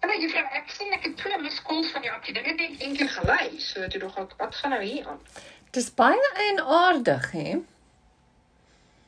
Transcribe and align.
En 0.00 0.08
dan 0.12 0.20
juffrou, 0.20 0.44
ek 0.58 0.70
sien 0.70 0.92
ek 0.92 1.02
het 1.08 1.16
twee 1.16 1.38
miskols 1.42 1.88
van 1.94 2.02
jou 2.06 2.16
op 2.16 2.24
die 2.24 2.34
ding 2.36 2.46
het 2.46 2.58
net 2.60 2.82
een 2.82 2.96
keer 2.96 3.08
gelei. 3.08 3.60
So 3.60 3.86
toe 3.88 4.00
dog 4.00 4.18
ek 4.22 4.34
wat 4.38 4.54
gaan 4.54 4.70
nou 4.76 4.82
hier 4.82 5.06
aan? 5.08 5.20
Dis 5.76 5.88
baie 5.94 6.28
eienaardig, 6.34 7.30
hè? 7.32 7.56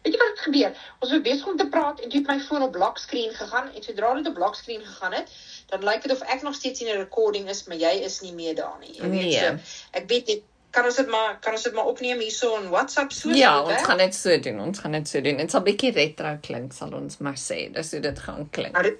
Weet 0.03 0.15
jy 0.15 0.19
wat 0.21 0.29
het 0.35 0.43
gebeur? 0.47 0.73
Ons 1.03 1.11
was 1.13 1.23
besig 1.25 1.47
om 1.51 1.57
te 1.61 1.67
praat 1.69 2.01
en 2.01 2.09
toe 2.09 2.19
het 2.21 2.29
my 2.31 2.39
foon 2.41 2.63
op 2.63 2.75
lock 2.75 2.99
screen 2.99 3.33
gegaan 3.35 3.71
en 3.75 3.83
sodra 3.83 4.15
dit 4.15 4.27
op 4.31 4.37
lock 4.39 4.55
screen 4.55 4.85
gegaan 4.85 5.13
het, 5.13 5.31
dan 5.69 5.85
lyk 5.85 6.03
dit 6.07 6.13
of 6.15 6.21
ek 6.35 6.43
nog 6.47 6.55
steeds 6.55 6.81
in 6.81 6.89
'n 6.95 6.99
recording 7.03 7.49
is, 7.49 7.65
maar 7.65 7.77
jy 7.77 7.95
is 8.11 8.21
nie 8.21 8.33
meer 8.33 8.55
daar 8.55 8.77
nie. 8.81 8.95
Jy 8.95 9.09
weet 9.11 9.21
Nee. 9.23 9.39
so. 9.41 9.57
Ek 9.91 10.09
weet 10.09 10.27
net 10.27 10.43
kan 10.71 10.85
ons 10.85 10.97
dit 10.97 11.09
maar 11.09 11.39
kan 11.41 11.53
ons 11.57 11.63
dit 11.63 11.75
maar 11.75 11.87
opneem 11.91 12.19
hierso 12.21 12.57
in 12.61 12.69
WhatsApp 12.71 13.13
so 13.13 13.31
Ja, 13.31 13.55
dit 13.57 13.63
ons 13.67 13.73
werk? 13.75 13.87
gaan 13.87 13.99
dit 13.99 14.15
so 14.15 14.39
doen. 14.41 14.61
Ons 14.61 14.79
gaan 14.79 14.93
dit 14.93 15.09
so 15.09 15.21
doen. 15.21 15.37
Dit 15.37 15.51
sal 15.51 15.63
bietjie 15.67 15.93
retro 15.97 16.37
klink, 16.43 16.73
sal 16.77 16.93
ons 16.95 17.19
maar 17.25 17.39
sê. 17.41 17.71
Dis 17.73 17.93
hoe 17.93 18.01
dit 18.01 18.19
gaan 18.19 18.49
klink. 18.51 18.73
Nou 18.77 18.83
dit 18.91 18.99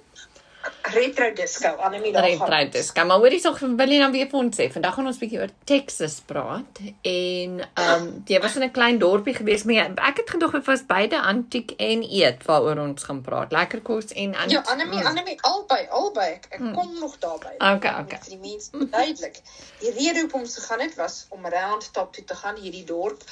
retro 0.93 1.33
disco 1.33 1.67
Annelie 1.67 2.11
daar 2.13 2.23
Retro 2.23 2.45
gaan. 2.45 2.69
dis. 2.71 2.91
Kom 2.93 3.07
maar, 3.07 3.17
hoorie, 3.17 3.39
so 3.39 3.53
wil 3.59 3.87
jy 3.93 3.99
dan 3.99 4.11
weer 4.11 4.27
vir 4.31 4.39
ons 4.39 4.57
sê. 4.59 4.67
Vandag 4.71 4.93
gaan 4.95 5.07
ons 5.07 5.17
bietjie 5.17 5.39
oor 5.39 5.51
Texas 5.65 6.19
praat 6.25 6.79
en 7.01 7.59
ehm 7.73 7.93
um, 7.95 8.23
jy 8.27 8.39
was 8.39 8.55
in 8.55 8.63
'n 8.63 8.71
klein 8.71 8.99
dorpie 8.99 9.33
gewees, 9.35 9.63
maar 9.63 9.91
ek 10.09 10.17
het 10.17 10.29
gedog 10.29 10.51
dit 10.51 10.65
was 10.65 10.85
beide 10.85 11.21
antiek 11.21 11.71
en 11.77 12.03
eet 12.03 12.43
waaroor 12.45 12.79
ons 12.87 13.03
gaan 13.03 13.21
praat. 13.21 13.51
Lekker 13.51 13.81
kos 13.81 14.05
en 14.13 14.31
Ja, 14.31 14.39
antiek. 14.39 14.67
Annelie, 14.67 15.05
Annelie 15.05 15.37
albei, 15.41 15.87
albei. 15.89 16.29
Ek, 16.33 16.45
ek 16.49 16.73
kom 16.73 16.99
nog 16.99 17.17
daarby. 17.19 17.53
Okay, 17.57 17.93
okay. 18.01 18.19
Vir 18.21 18.29
die 18.37 18.39
mense 18.49 18.71
duidelik. 18.89 19.41
Die 19.79 19.91
rede 19.91 20.19
hoekom 20.19 20.41
ons 20.41 20.57
gegaan 20.57 20.79
het 20.79 20.95
was 20.95 21.25
om 21.29 21.45
Round 21.45 21.93
Top 21.93 22.13
toe 22.13 22.23
te 22.23 22.35
gaan 22.35 22.55
hierdie 22.55 22.83
dorp. 22.85 23.23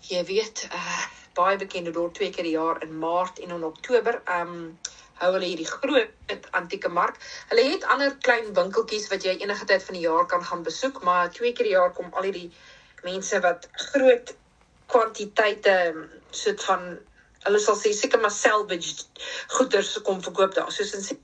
Jy 0.00 0.24
weet, 0.24 0.68
uh 0.72 1.04
baie 1.34 1.56
bekende 1.58 1.90
dorp 1.90 2.14
twee 2.14 2.30
keer 2.30 2.44
die 2.46 2.52
jaar 2.54 2.82
in 2.82 2.98
Maart 2.98 3.38
en 3.42 3.50
in 3.50 3.64
Oktober. 3.64 4.22
Um 4.40 4.78
hou 5.24 5.32
hulle 5.36 5.48
hierdie 5.50 5.68
groot 5.68 6.48
antieke 6.60 6.90
mark. 6.92 7.18
Hulle 7.50 7.64
het 7.72 7.88
ander 7.94 8.14
klein 8.26 8.52
winkeltjies 8.56 9.08
wat 9.12 9.26
jy 9.26 9.36
enige 9.40 9.66
tyd 9.70 9.82
van 9.88 9.98
die 9.98 10.04
jaar 10.04 10.28
kan 10.30 10.44
gaan 10.44 10.62
besoek, 10.66 11.02
maar 11.08 11.32
twee 11.34 11.52
keer 11.52 11.70
die 11.70 11.76
jaar 11.76 11.92
kom 11.96 12.12
al 12.12 12.28
hierdie 12.28 12.50
mense 13.04 13.40
wat 13.44 13.68
groot 13.90 14.34
kwantiteite 14.92 15.76
soort 16.30 16.64
van 16.68 16.88
hulle 17.44 17.60
sal 17.60 17.76
sê 17.76 17.92
seker 17.92 18.20
maar 18.20 18.32
salvage 18.32 19.04
goederes 19.56 19.92
kom 20.06 20.22
verkoop 20.24 20.54
daar. 20.56 20.72
Soos 20.72 20.94
in 20.96 21.04
sien 21.04 21.20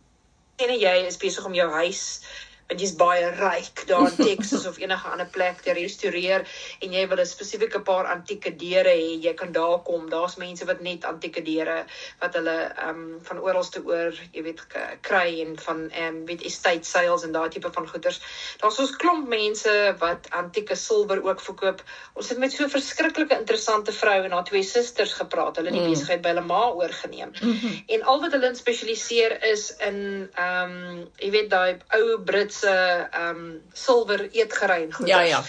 jy 0.60 0.96
is 1.06 1.16
besig 1.20 1.44
om 1.48 1.56
jou 1.56 1.68
huis 1.72 2.02
want 2.70 2.80
jy's 2.80 2.94
baie 2.94 3.26
ryk 3.34 3.82
daar 3.88 4.06
in 4.06 4.16
Texas 4.16 4.66
of 4.68 4.78
enige 4.78 5.08
ander 5.10 5.26
plek 5.26 5.62
te 5.64 5.72
restoreer 5.74 6.44
en 6.84 6.92
jy 6.94 7.02
wil 7.10 7.18
'n 7.18 7.26
spesifieke 7.26 7.80
paar 7.82 8.06
antieke 8.06 8.52
deure 8.56 8.92
hê, 8.94 9.18
jy 9.24 9.34
kan 9.34 9.52
daar 9.52 9.82
kom. 9.82 10.08
Daar's 10.10 10.36
mense 10.36 10.64
wat 10.64 10.80
net 10.80 11.04
antieke 11.04 11.42
deure 11.42 11.84
wat 12.20 12.34
hulle 12.34 12.56
ehm 12.76 12.88
um, 12.88 13.18
van 13.22 13.38
oralste 13.38 13.82
oor, 13.84 14.14
jy 14.32 14.42
weet, 14.42 14.60
kry 15.02 15.40
en 15.42 15.56
van 15.58 15.90
ehm 15.90 16.06
um, 16.20 16.24
weet 16.26 16.42
estate 16.46 16.84
sales 16.86 17.24
en 17.24 17.32
daai 17.32 17.48
tipe 17.50 17.70
van 17.72 17.88
goederes. 17.88 18.20
Daar's 18.62 18.78
ons 18.78 18.96
klomp 18.96 19.26
mense 19.28 19.94
wat 19.98 20.30
antieke 20.30 20.74
silwer 20.76 21.22
ook 21.24 21.40
verkoop. 21.40 21.82
Ons 22.14 22.28
het 22.28 22.38
met 22.38 22.52
so 22.52 22.64
'n 22.64 22.70
verskriklike 22.70 23.38
interessante 23.38 23.92
vrou 23.92 24.24
en 24.24 24.30
haar 24.32 24.44
twee 24.44 24.62
susters 24.62 25.12
gepraat. 25.12 25.56
Hulle 25.56 25.68
het 25.70 25.78
die 25.78 25.86
Mm. 25.86 25.90
besigheid 25.90 26.22
by 26.22 26.28
hulle 26.28 26.46
ma 26.46 26.70
oorgeneem. 26.70 27.32
Mhm. 27.42 27.82
En 27.88 28.02
al 28.02 28.20
wat 28.20 28.32
hulle 28.32 28.46
in 28.46 28.54
spesialiseer 28.56 29.42
is 29.42 29.76
in 29.80 30.30
ehm 30.34 30.70
um, 30.70 31.08
jy 31.18 31.30
weet 31.30 31.50
daai 31.50 31.78
ou 31.94 32.18
Britse 32.60 33.08
ehm 33.10 33.36
um, 33.36 33.62
silwer 33.72 34.28
eetgerei 34.32 34.82
en 34.84 34.92
goeders. 34.92 35.10
Ja, 35.10 35.20
ja. 35.20 35.42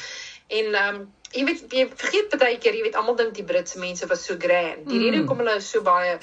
En 0.47 0.73
ehm 0.75 0.95
um, 0.95 1.09
jy 1.31 1.45
weet 1.47 1.71
jy 1.71 1.85
vergeet 1.95 2.33
baie 2.39 2.57
keer, 2.59 2.75
jy 2.75 2.83
weet 2.83 2.95
almal 2.99 3.15
dink 3.15 3.33
die 3.37 3.43
Britse 3.47 3.79
mense 3.79 4.07
was 4.07 4.25
so 4.25 4.35
grand. 4.37 4.87
Die 4.89 4.97
Mm. 4.99 5.03
rede 5.05 5.17
hoekom 5.21 5.37
hulle 5.39 5.61
so 5.61 5.81
baie 5.81 6.17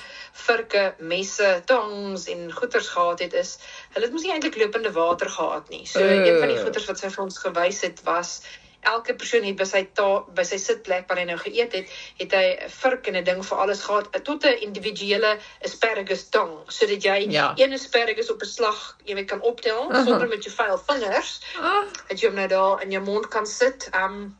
virke, 0.46 0.94
messe, 0.98 1.62
tongs 1.64 2.26
en 2.28 2.52
goeders 2.52 2.88
gehad 2.88 3.20
het 3.20 3.32
is 3.32 3.58
hulle 3.94 4.04
het 4.04 4.12
mos 4.12 4.22
nie 4.22 4.32
eintlik 4.32 4.56
lopende 4.60 4.92
water 4.92 5.28
gehad 5.28 5.68
nie. 5.70 5.86
So 5.86 6.00
Uh. 6.00 6.26
een 6.26 6.38
van 6.40 6.48
die 6.48 6.58
goeders 6.62 6.86
wat 6.86 6.98
sy 6.98 7.08
vir 7.08 7.24
ons 7.24 7.38
gewys 7.38 7.80
het 7.80 8.02
was 8.04 8.42
elke 8.82 9.14
persoon 9.14 9.42
het 9.44 9.56
by 9.56 9.64
sy 9.64 9.82
ta 9.94 10.20
by 10.34 10.42
sy 10.44 10.56
sitplek 10.56 11.08
waar 11.08 11.18
hy 11.18 11.24
nou 11.24 11.36
geëet 11.38 11.72
het, 11.72 11.88
het 12.18 12.32
hy 12.32 12.44
'n 12.64 12.70
virk 12.70 13.06
en 13.08 13.16
'n 13.16 13.24
ding 13.24 13.42
vir 13.44 13.58
alles 13.58 13.82
gehad 13.82 14.08
eh, 14.14 14.20
tot 14.20 14.44
'n 14.44 14.58
individuele 14.62 15.38
asparagus 15.64 16.28
tong 16.28 16.64
sodat 16.68 17.02
jy 17.02 17.26
Ja. 17.30 17.52
een 17.56 17.72
asparagus 17.72 18.30
op 18.30 18.42
'n 18.42 18.46
slag, 18.46 18.96
jy 19.04 19.14
weet 19.14 19.26
kan 19.28 19.40
optel 19.40 19.90
Aha. 19.92 20.04
sonder 20.08 20.28
met 20.28 20.44
jou 20.44 20.54
vuil 20.54 20.78
vingers 20.78 21.40
Ah, 21.60 21.84
dat 22.08 22.20
jy 22.20 22.26
hom 22.26 22.36
nou 22.36 22.48
daar 22.48 22.82
in 22.82 22.90
jou 22.90 23.02
mond 23.04 23.28
kan 23.28 23.46
sit. 23.46 23.90
Um 23.94 24.36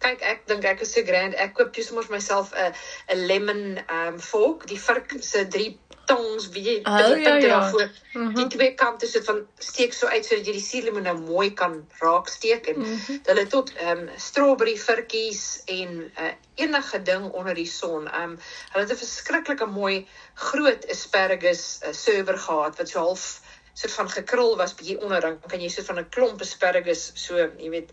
kyk 0.00 0.20
ek 0.22 0.46
dink 0.46 0.64
ek 0.64 0.80
is 0.80 0.92
so 0.92 1.02
grand. 1.04 1.34
Ek 1.34 1.54
koop 1.54 1.72
toe 1.72 1.84
sommer 1.84 2.02
vir 2.04 2.14
myself 2.16 2.52
'n 2.54 2.72
'n 3.08 3.26
lemon 3.26 3.78
um 3.90 4.18
fork, 4.20 4.66
die 4.66 4.78
virk 4.80 5.12
se 5.20 5.46
drie 5.48 5.78
tongs, 6.10 6.48
wie 6.54 6.62
jy 6.66 6.76
Oh, 6.84 6.96
die 7.14 7.22
ja, 7.22 7.34
ja. 7.36 7.48
daarvoor. 7.48 7.88
Mhm. 8.12 8.34
Die 8.34 8.46
twee 8.56 8.74
kante 8.74 9.06
sit 9.06 9.24
van 9.24 9.40
steek 9.58 9.92
so 9.94 10.06
uit 10.10 10.24
sodat 10.26 10.46
jy 10.46 10.52
die 10.56 10.64
suurlemoen 10.64 11.06
nou 11.06 11.16
mooi 11.18 11.50
kan 11.54 11.76
raak 12.02 12.28
steek 12.28 12.66
en 12.72 12.80
Mhm. 12.82 13.20
hulle 13.28 13.40
het 13.40 13.50
tot 13.50 13.72
um 13.90 14.08
strawberry 14.16 14.76
virkies 14.78 15.62
en 15.66 16.10
uh, 16.18 16.32
enige 16.54 17.02
ding 17.02 17.30
onder 17.32 17.54
die 17.54 17.66
son. 17.66 18.08
Um 18.22 18.38
hulle 18.72 18.84
het 18.86 18.92
'n 18.92 18.96
verskriklike 19.04 19.66
mooi 19.66 20.06
groot 20.34 20.86
asparagus 20.90 21.78
uh, 21.86 21.92
server 21.92 22.38
gehad 22.38 22.76
wat 22.78 22.88
so 22.88 22.98
half 22.98 23.40
soort 23.74 23.92
van 23.92 24.08
gekrul 24.10 24.56
was 24.56 24.74
bietjie 24.74 25.00
onder 25.00 25.20
dan 25.20 25.40
kan 25.48 25.60
jy 25.60 25.68
soort 25.68 25.86
van 25.86 25.98
'n 25.98 26.08
klomp 26.10 26.40
asparagus 26.40 27.12
so 27.14 27.36
jy 27.58 27.70
weet 27.70 27.90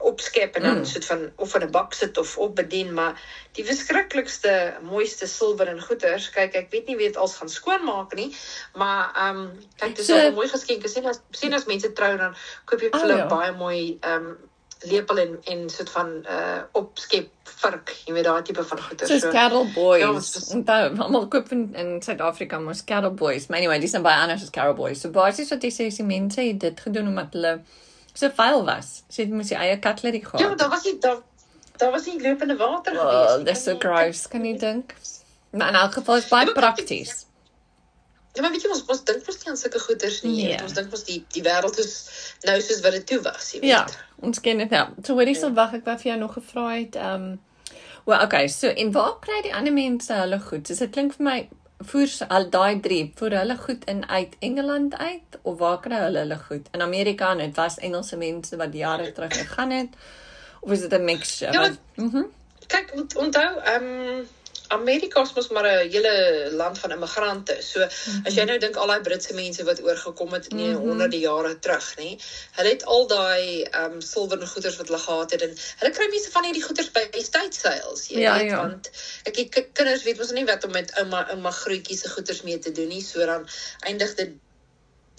opskep 0.00 0.56
en 0.56 0.62
dan 0.62 0.78
Mm. 0.78 0.84
soort 0.84 1.04
van 1.04 1.30
of 1.36 1.54
in 1.54 1.62
'n 1.62 1.70
bak 1.70 1.94
sit 1.94 2.18
of 2.18 2.36
opbedien 2.38 2.92
maar 2.94 3.20
die 3.52 3.64
verskriklikste 3.64 4.76
mooiste 4.82 5.26
silwer 5.26 5.68
en 5.68 5.80
goeders 5.82 6.30
kyk 6.30 6.54
ek 6.54 6.70
weet 6.70 6.86
nie 6.86 6.96
wie 6.96 7.06
dit 7.06 7.16
als 7.16 7.36
gaan 7.36 7.48
skoonmaak 7.48 8.14
nie 8.14 8.34
maar 8.74 9.12
ehm 9.14 9.36
um, 9.36 9.50
kyk 9.76 9.96
dis 9.96 10.06
So- 10.06 10.18
so, 10.18 10.28
'n 10.30 10.34
mooi 10.34 10.48
geskenk 10.48 10.88
sien 10.88 11.06
as 11.06 11.20
sien 11.30 11.52
as 11.54 11.64
mense 11.66 11.92
trou 11.92 12.16
dan 12.16 12.34
koop 12.64 12.80
jy 12.80 12.88
vir 12.90 13.00
Oh, 13.00 13.02
hulle 13.06 13.16
ja. 13.16 13.26
baie 13.26 13.52
mooi 13.52 13.98
ehm 14.02 14.26
um, 14.26 14.49
lepel 14.88 15.18
en 15.18 15.38
en 15.44 15.68
soort 15.70 15.90
van 15.90 16.08
uh 16.28 16.60
opskep 16.72 17.28
virk 17.60 17.90
jy 18.06 18.14
weet 18.16 18.24
daai 18.24 18.42
tipe 18.42 18.62
van 18.64 18.80
goeders 18.82 19.10
soos 19.10 19.26
Cattle 19.32 19.66
Boys. 19.74 20.00
Ja, 20.00 20.10
ons 20.12 20.48
Onthou, 20.54 20.96
almal 21.04 21.26
koop 21.28 21.50
in, 21.52 21.66
in 21.74 21.90
Suid-Afrika 22.02 22.58
mos 22.58 22.84
Cattle 22.84 23.10
Boys. 23.10 23.46
Maar 23.48 23.58
anyway, 23.58 23.78
dis 23.82 23.92
nou 23.92 24.02
baie 24.02 24.16
anders 24.22 24.42
as 24.42 24.50
Cattle 24.50 24.74
Boys. 24.74 25.00
So 25.00 25.10
basies 25.10 25.50
wat 25.52 25.62
jy 25.62 25.70
sê 25.74 25.86
is 25.92 25.96
die 26.00 26.06
mense 26.08 26.40
het 26.40 26.60
dit 26.60 26.80
gedoen 26.80 27.08
omdat 27.12 27.36
hulle 27.36 27.54
so 28.14 28.30
vuil 28.36 28.64
was. 28.64 29.02
So 29.08 29.22
dit 29.22 29.30
moes 29.36 29.48
die 29.52 29.58
eie 29.60 29.78
cutlery 29.78 30.22
ja 30.22 30.28
gehad. 30.30 30.58
daar 30.58 30.70
was 30.72 30.84
nie 30.84 30.98
daar 31.00 31.20
daar 31.76 31.90
was 31.92 32.06
nie 32.06 32.20
lopende 32.22 32.56
water 32.56 32.92
Oh, 32.96 33.00
gewees 33.10 33.36
nie. 33.36 33.44
dis 33.44 33.64
so 33.64 33.76
gross, 33.78 34.26
kan 34.28 34.44
jy 34.44 34.56
dink? 34.58 34.94
Maar 35.52 35.68
in 35.68 35.74
elk 35.74 35.92
geval 36.00 36.16
is 36.16 36.28
baie 36.28 36.46
Ja, 36.46 36.52
prakties. 36.52 37.26
Ja, 38.34 38.42
maar 38.42 38.50
weet 38.50 38.62
jy 38.62 38.68
ons 38.70 38.84
ons 38.86 39.04
dink 39.04 39.26
mos 39.26 39.38
nie 39.42 39.48
aan 39.50 39.56
sulke 39.56 39.78
goeders 39.80 40.22
nie. 40.22 40.46
Nee. 40.46 40.58
Ons 40.62 40.72
dink 40.72 40.90
mos 40.90 41.04
die 41.04 41.24
die 41.34 41.42
wêreld 41.42 41.78
is 41.78 41.92
nou 42.46 42.60
soos 42.60 42.80
wat 42.84 42.92
dit 42.92 43.06
toe 43.06 43.20
was, 43.22 43.52
jy 43.52 43.60
weet. 43.60 43.70
Ja, 43.70 43.86
ons 44.22 44.40
ken 44.40 44.58
dit 44.58 44.70
nou. 44.70 44.88
So 45.04 45.14
hoorie 45.18 45.34
sal 45.34 45.52
wag 45.54 45.74
ek 45.74 45.84
wou 45.84 45.96
vir 45.98 46.10
jou 46.12 46.18
nog 46.18 46.32
gevra 46.38 46.68
het. 46.76 46.96
Ehm 46.96 47.22
um, 47.30 47.40
Wel, 48.06 48.22
okay, 48.24 48.46
so 48.48 48.66
en 48.68 48.92
waar 48.92 49.18
kry 49.20 49.42
die 49.42 49.54
ander 49.54 49.72
mense 49.72 50.12
hulle 50.12 50.38
goed? 50.40 50.66
So 50.66 50.74
dit 50.74 50.90
klink 50.90 51.12
vir 51.18 51.24
my 51.24 51.48
voer 51.90 52.08
al 52.28 52.48
daai 52.50 52.80
drie 52.80 53.12
voer 53.16 53.30
hulle 53.38 53.56
goed 53.56 53.84
in 53.88 54.08
uit 54.08 54.32
Engeland 54.40 54.96
uit 54.98 55.38
of 55.42 55.58
waar 55.58 55.80
kry 55.80 55.98
hulle 56.06 56.18
hulle 56.24 56.38
goed? 56.48 56.66
In 56.72 56.82
Amerika 56.82 57.30
en 57.30 57.38
dit 57.38 57.56
was 57.56 57.78
Engelse 57.78 58.16
mense 58.16 58.56
wat 58.56 58.72
jare 58.74 59.12
terug 59.12 59.32
gegaan 59.38 59.70
het 59.70 59.88
of 60.60 60.70
is 60.72 60.80
dit 60.80 60.92
'n 60.92 61.04
mixture? 61.04 61.52
Ja, 61.52 61.60
Wat- 61.60 61.78
Mhm. 61.96 62.22
Kyk, 62.66 62.90
ont, 62.94 63.16
onthou, 63.16 63.58
ehm 63.64 63.84
um, 63.84 64.26
Amerika 64.70 65.22
is 65.26 65.32
mos 65.36 65.48
maar 65.50 65.66
'n 65.66 65.90
hele 65.90 66.48
land 66.52 66.78
van 66.78 66.90
immigrante. 66.96 67.56
So 67.62 67.80
as 68.24 68.34
jy 68.34 68.44
nou 68.44 68.58
dink 68.58 68.76
al 68.76 68.86
daai 68.86 69.00
Britse 69.02 69.34
mense 69.34 69.64
wat 69.64 69.82
oorgekom 69.82 70.32
het 70.32 70.46
in 70.50 70.56
die 70.56 70.68
Mhm. 70.74 70.80
honderde 70.86 71.18
jare 71.18 71.58
terug, 71.58 71.94
nê. 71.98 72.16
Hulle 72.56 72.68
het 72.68 72.84
al 72.84 73.06
daai 73.06 73.62
ehm 73.62 73.92
um, 73.92 74.00
silwer 74.00 74.40
en 74.40 74.46
goeders 74.48 74.76
wat 74.76 74.86
hulle 74.86 74.98
gehad 74.98 75.30
het 75.30 75.42
en 75.42 75.56
hulle 75.78 75.92
kry 75.92 76.06
mense 76.10 76.30
van 76.30 76.44
hierdie 76.44 76.62
goeders 76.62 76.90
by 76.90 77.06
estate 77.10 77.56
sales, 77.60 78.06
jy 78.08 78.20
Ja, 78.20 78.34
weet, 78.38 78.50
ja. 78.50 78.56
want 78.56 78.90
ek 79.24 79.34
ki- 79.34 79.70
kinders 79.72 80.02
weet 80.02 80.18
mos 80.18 80.30
nie 80.30 80.44
wat 80.44 80.64
om 80.64 80.70
met 80.72 80.92
ouma 80.98 81.26
ouma 81.30 81.50
grootjies 81.50 82.00
se 82.00 82.08
goeders 82.08 82.42
mee 82.42 82.58
te 82.58 82.72
doen 82.72 82.88
nie. 82.88 83.02
So 83.02 83.18
dan 83.26 83.46
eindig 83.80 84.14
dit 84.14 84.30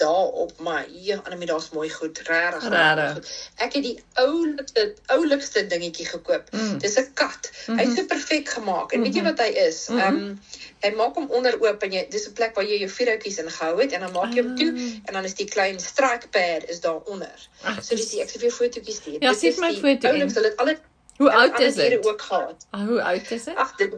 daarop 0.02 0.52
maar 0.66 0.86
ja, 0.92 1.20
Annelie, 1.24 1.48
daar's 1.50 1.70
mooi 1.76 1.90
goed, 1.94 2.20
regtig. 2.28 2.68
Regtig. 2.74 3.30
Ek 3.66 3.74
het 3.78 3.84
die 3.86 3.96
oulikste 4.24 4.86
oulikste 5.14 5.64
dingetjie 5.70 6.06
gekoop. 6.10 6.50
Mm. 6.52 6.78
Dis 6.84 6.98
'n 7.00 7.08
kat. 7.14 7.50
Hy's 7.68 7.88
Mhm. 7.88 7.96
so 7.96 8.06
perfek 8.06 8.50
gemaak. 8.50 8.92
En 8.94 9.02
weet 9.06 9.14
jy 9.16 9.22
Mhm. 9.22 9.30
wat 9.30 9.40
hy 9.46 9.52
is? 9.68 9.88
Mhm. 9.90 10.00
Ehm 10.00 10.16
um, 10.16 10.40
hy 10.82 10.90
maak 10.98 11.16
hom 11.16 11.30
onder 11.32 11.56
oop 11.62 11.84
en 11.84 11.92
jy 11.92 12.06
dis 12.10 12.28
'n 12.28 12.34
plek 12.34 12.56
waar 12.56 12.66
jy 12.66 12.78
jou 12.80 12.90
vuurhoutjies 12.90 13.38
ingehou 13.38 13.80
het 13.82 13.92
en 13.92 14.00
dan 14.00 14.12
maak 14.12 14.34
jy 14.34 14.42
hom 14.44 14.56
toe 14.56 14.72
Ah. 14.76 15.06
en 15.06 15.14
dan 15.14 15.24
is 15.24 15.34
die 15.34 15.46
klein 15.48 15.80
strike 15.80 16.28
pad 16.30 16.70
is 16.70 16.80
daaronder. 16.80 17.38
Ag, 17.64 17.84
So 17.84 17.96
dis 17.96 18.10
die 18.10 18.22
ek 18.22 18.30
sê 18.30 18.40
vir 18.40 18.52
fotootjies 18.52 18.96
stuur. 18.96 19.18
Ja, 19.22 19.32
is 19.32 19.58
my 19.58 19.70
die 19.70 19.80
foto 19.80 20.08
in. 20.08 20.14
oulikste. 20.14 20.40
Hulle 20.40 20.50
het 20.52 20.60
alle 20.60 20.78
Hoe 21.18 21.32
oud 21.32 21.60
is 21.60 21.76
dit? 21.76 22.06
ook 22.06 22.22
gehad. 22.22 22.66
Ah, 22.72 22.86
Hoe 22.88 23.02
oud 23.04 23.32
is 23.32 23.44
dit? 23.44 23.56
Ag 23.56 23.76
dit 23.78 23.92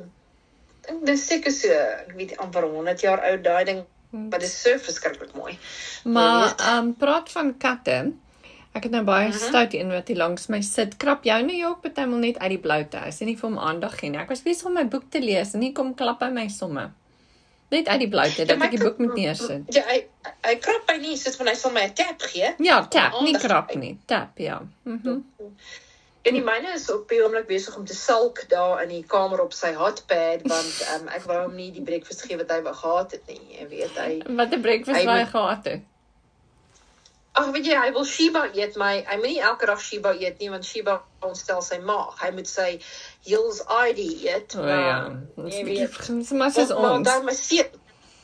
dink 0.88 1.06
dis 1.06 1.26
seker 1.28 1.52
so, 1.52 1.68
ek 1.72 2.12
weet 2.16 2.38
amper 2.38 2.64
100 2.64 3.02
jaar 3.02 3.22
oud 3.22 3.44
daai 3.44 3.64
ding, 3.66 3.86
maar 4.14 4.40
dit 4.40 4.48
is 4.48 4.62
so 4.62 4.78
verskriklik 4.78 5.34
mooi. 5.36 5.58
Maar 6.04 6.54
ehm 6.58 6.78
um, 6.78 6.94
praat 6.96 7.32
van 7.32 7.58
katte. 7.58 8.12
Ek 8.74 8.84
het 8.84 8.92
nou 8.92 9.04
baie 9.06 9.28
Mhm. 9.30 9.38
stout 9.38 9.74
een 9.74 9.90
wat 9.92 10.08
hier 10.08 10.18
langs 10.18 10.48
my 10.48 10.62
sit. 10.62 10.98
Krap 10.98 11.24
jou 11.24 11.42
nou 11.46 11.66
ook 11.66 11.82
partymal 11.82 12.18
net 12.20 12.38
uit 12.40 12.50
die 12.50 12.58
bloute. 12.60 12.98
As 12.98 13.20
jy 13.20 13.26
nie 13.26 13.38
vir 13.38 13.50
hom 13.50 13.60
aandag 13.60 14.00
gee 14.00 14.10
nie. 14.10 14.20
Ek 14.20 14.30
was 14.30 14.42
besig 14.42 14.66
om 14.66 14.74
my 14.74 14.86
boek 14.88 15.04
te 15.10 15.20
lees 15.22 15.54
en 15.54 15.62
hier 15.62 15.74
kom 15.74 15.94
klap 15.96 16.22
hy 16.22 16.30
my 16.30 16.48
somme. 16.48 16.92
Net 17.70 17.88
uit 17.88 18.00
die 18.00 18.10
bloute 18.10 18.46
dat 18.46 18.62
ek 18.62 18.72
die 18.72 18.80
boek 18.80 18.98
moet 18.98 19.16
neersit. 19.16 19.64
Ja, 19.74 19.84
hy 19.88 20.06
hy 20.44 20.56
krap 20.56 20.88
by 20.88 20.98
nie, 21.02 21.18
soos 21.18 21.36
van 21.36 21.48
hy 21.48 21.54
sal 21.56 21.72
my 21.72 21.82
'n 21.88 21.94
tap 21.94 22.22
gee. 22.22 22.54
Ja, 22.60 22.86
tap, 22.86 23.22
nie 23.22 23.38
krap 23.38 23.76
nie. 23.76 23.98
Tap, 24.06 24.38
ja. 24.38 24.62
Mhm. 24.84 25.24
En 26.24 26.34
die 26.38 26.44
myne 26.44 26.74
is 26.74 26.86
op 26.92 27.10
die 27.12 27.20
oomblik 27.24 27.48
besig 27.50 27.76
om 27.76 27.86
te 27.86 27.96
sulk 27.96 28.46
daar 28.50 28.82
in 28.84 28.90
die 28.94 29.04
kamer 29.08 29.42
op 29.44 29.54
sy 29.54 29.74
hotpad 29.76 30.46
want 30.48 30.76
um, 30.96 31.08
ek 31.18 31.26
wou 31.28 31.42
hom 31.42 31.56
nie 31.56 31.72
die 31.76 31.84
breakfast 31.84 32.24
gee 32.24 32.38
wat 32.40 32.52
hy 32.52 32.62
wou 32.64 32.74
gehad 32.74 33.12
het 33.18 33.26
nie. 33.28 33.42
Jy 33.60 33.68
weet 33.74 33.98
hy 34.00 34.12
Wat 34.38 34.54
'n 34.56 34.62
breakfast 34.62 35.00
Hy 35.00 35.06
wou 35.10 35.18
hy 35.20 35.26
gehad 35.34 35.66
het. 35.72 35.90
Ag 37.34 37.48
weet 37.52 37.66
jy, 37.66 37.74
hy 37.82 37.92
wil 37.96 38.06
Shiba 38.06 38.44
eet, 38.54 38.76
maar 38.78 38.94
hy 38.94 39.16
moet 39.18 39.32
nie 39.32 39.40
elke 39.42 39.66
dag 39.66 39.80
Shiba 39.82 40.12
eet 40.14 40.38
nie 40.40 40.52
want 40.54 40.66
Shiba 40.70 41.00
ontstel 41.26 41.62
sy 41.66 41.80
maag. 41.82 42.14
Hy 42.22 42.30
moet 42.32 42.48
sy 42.48 42.68
Heels 43.26 43.64
ID 43.66 44.02
eet. 44.28 44.54
Ja. 44.54 44.60
maar, 44.62 45.16
Dis 45.48 45.56
jy 45.58 45.64
bietjie 45.66 45.88
weet, 45.88 45.96
vreemd, 45.98 46.32
maar 46.38 46.52
soos 46.54 46.70
maar 46.70 46.92
ons. 47.00 47.08
dan 47.10 47.26
my 47.26 47.34
seun, 47.34 47.72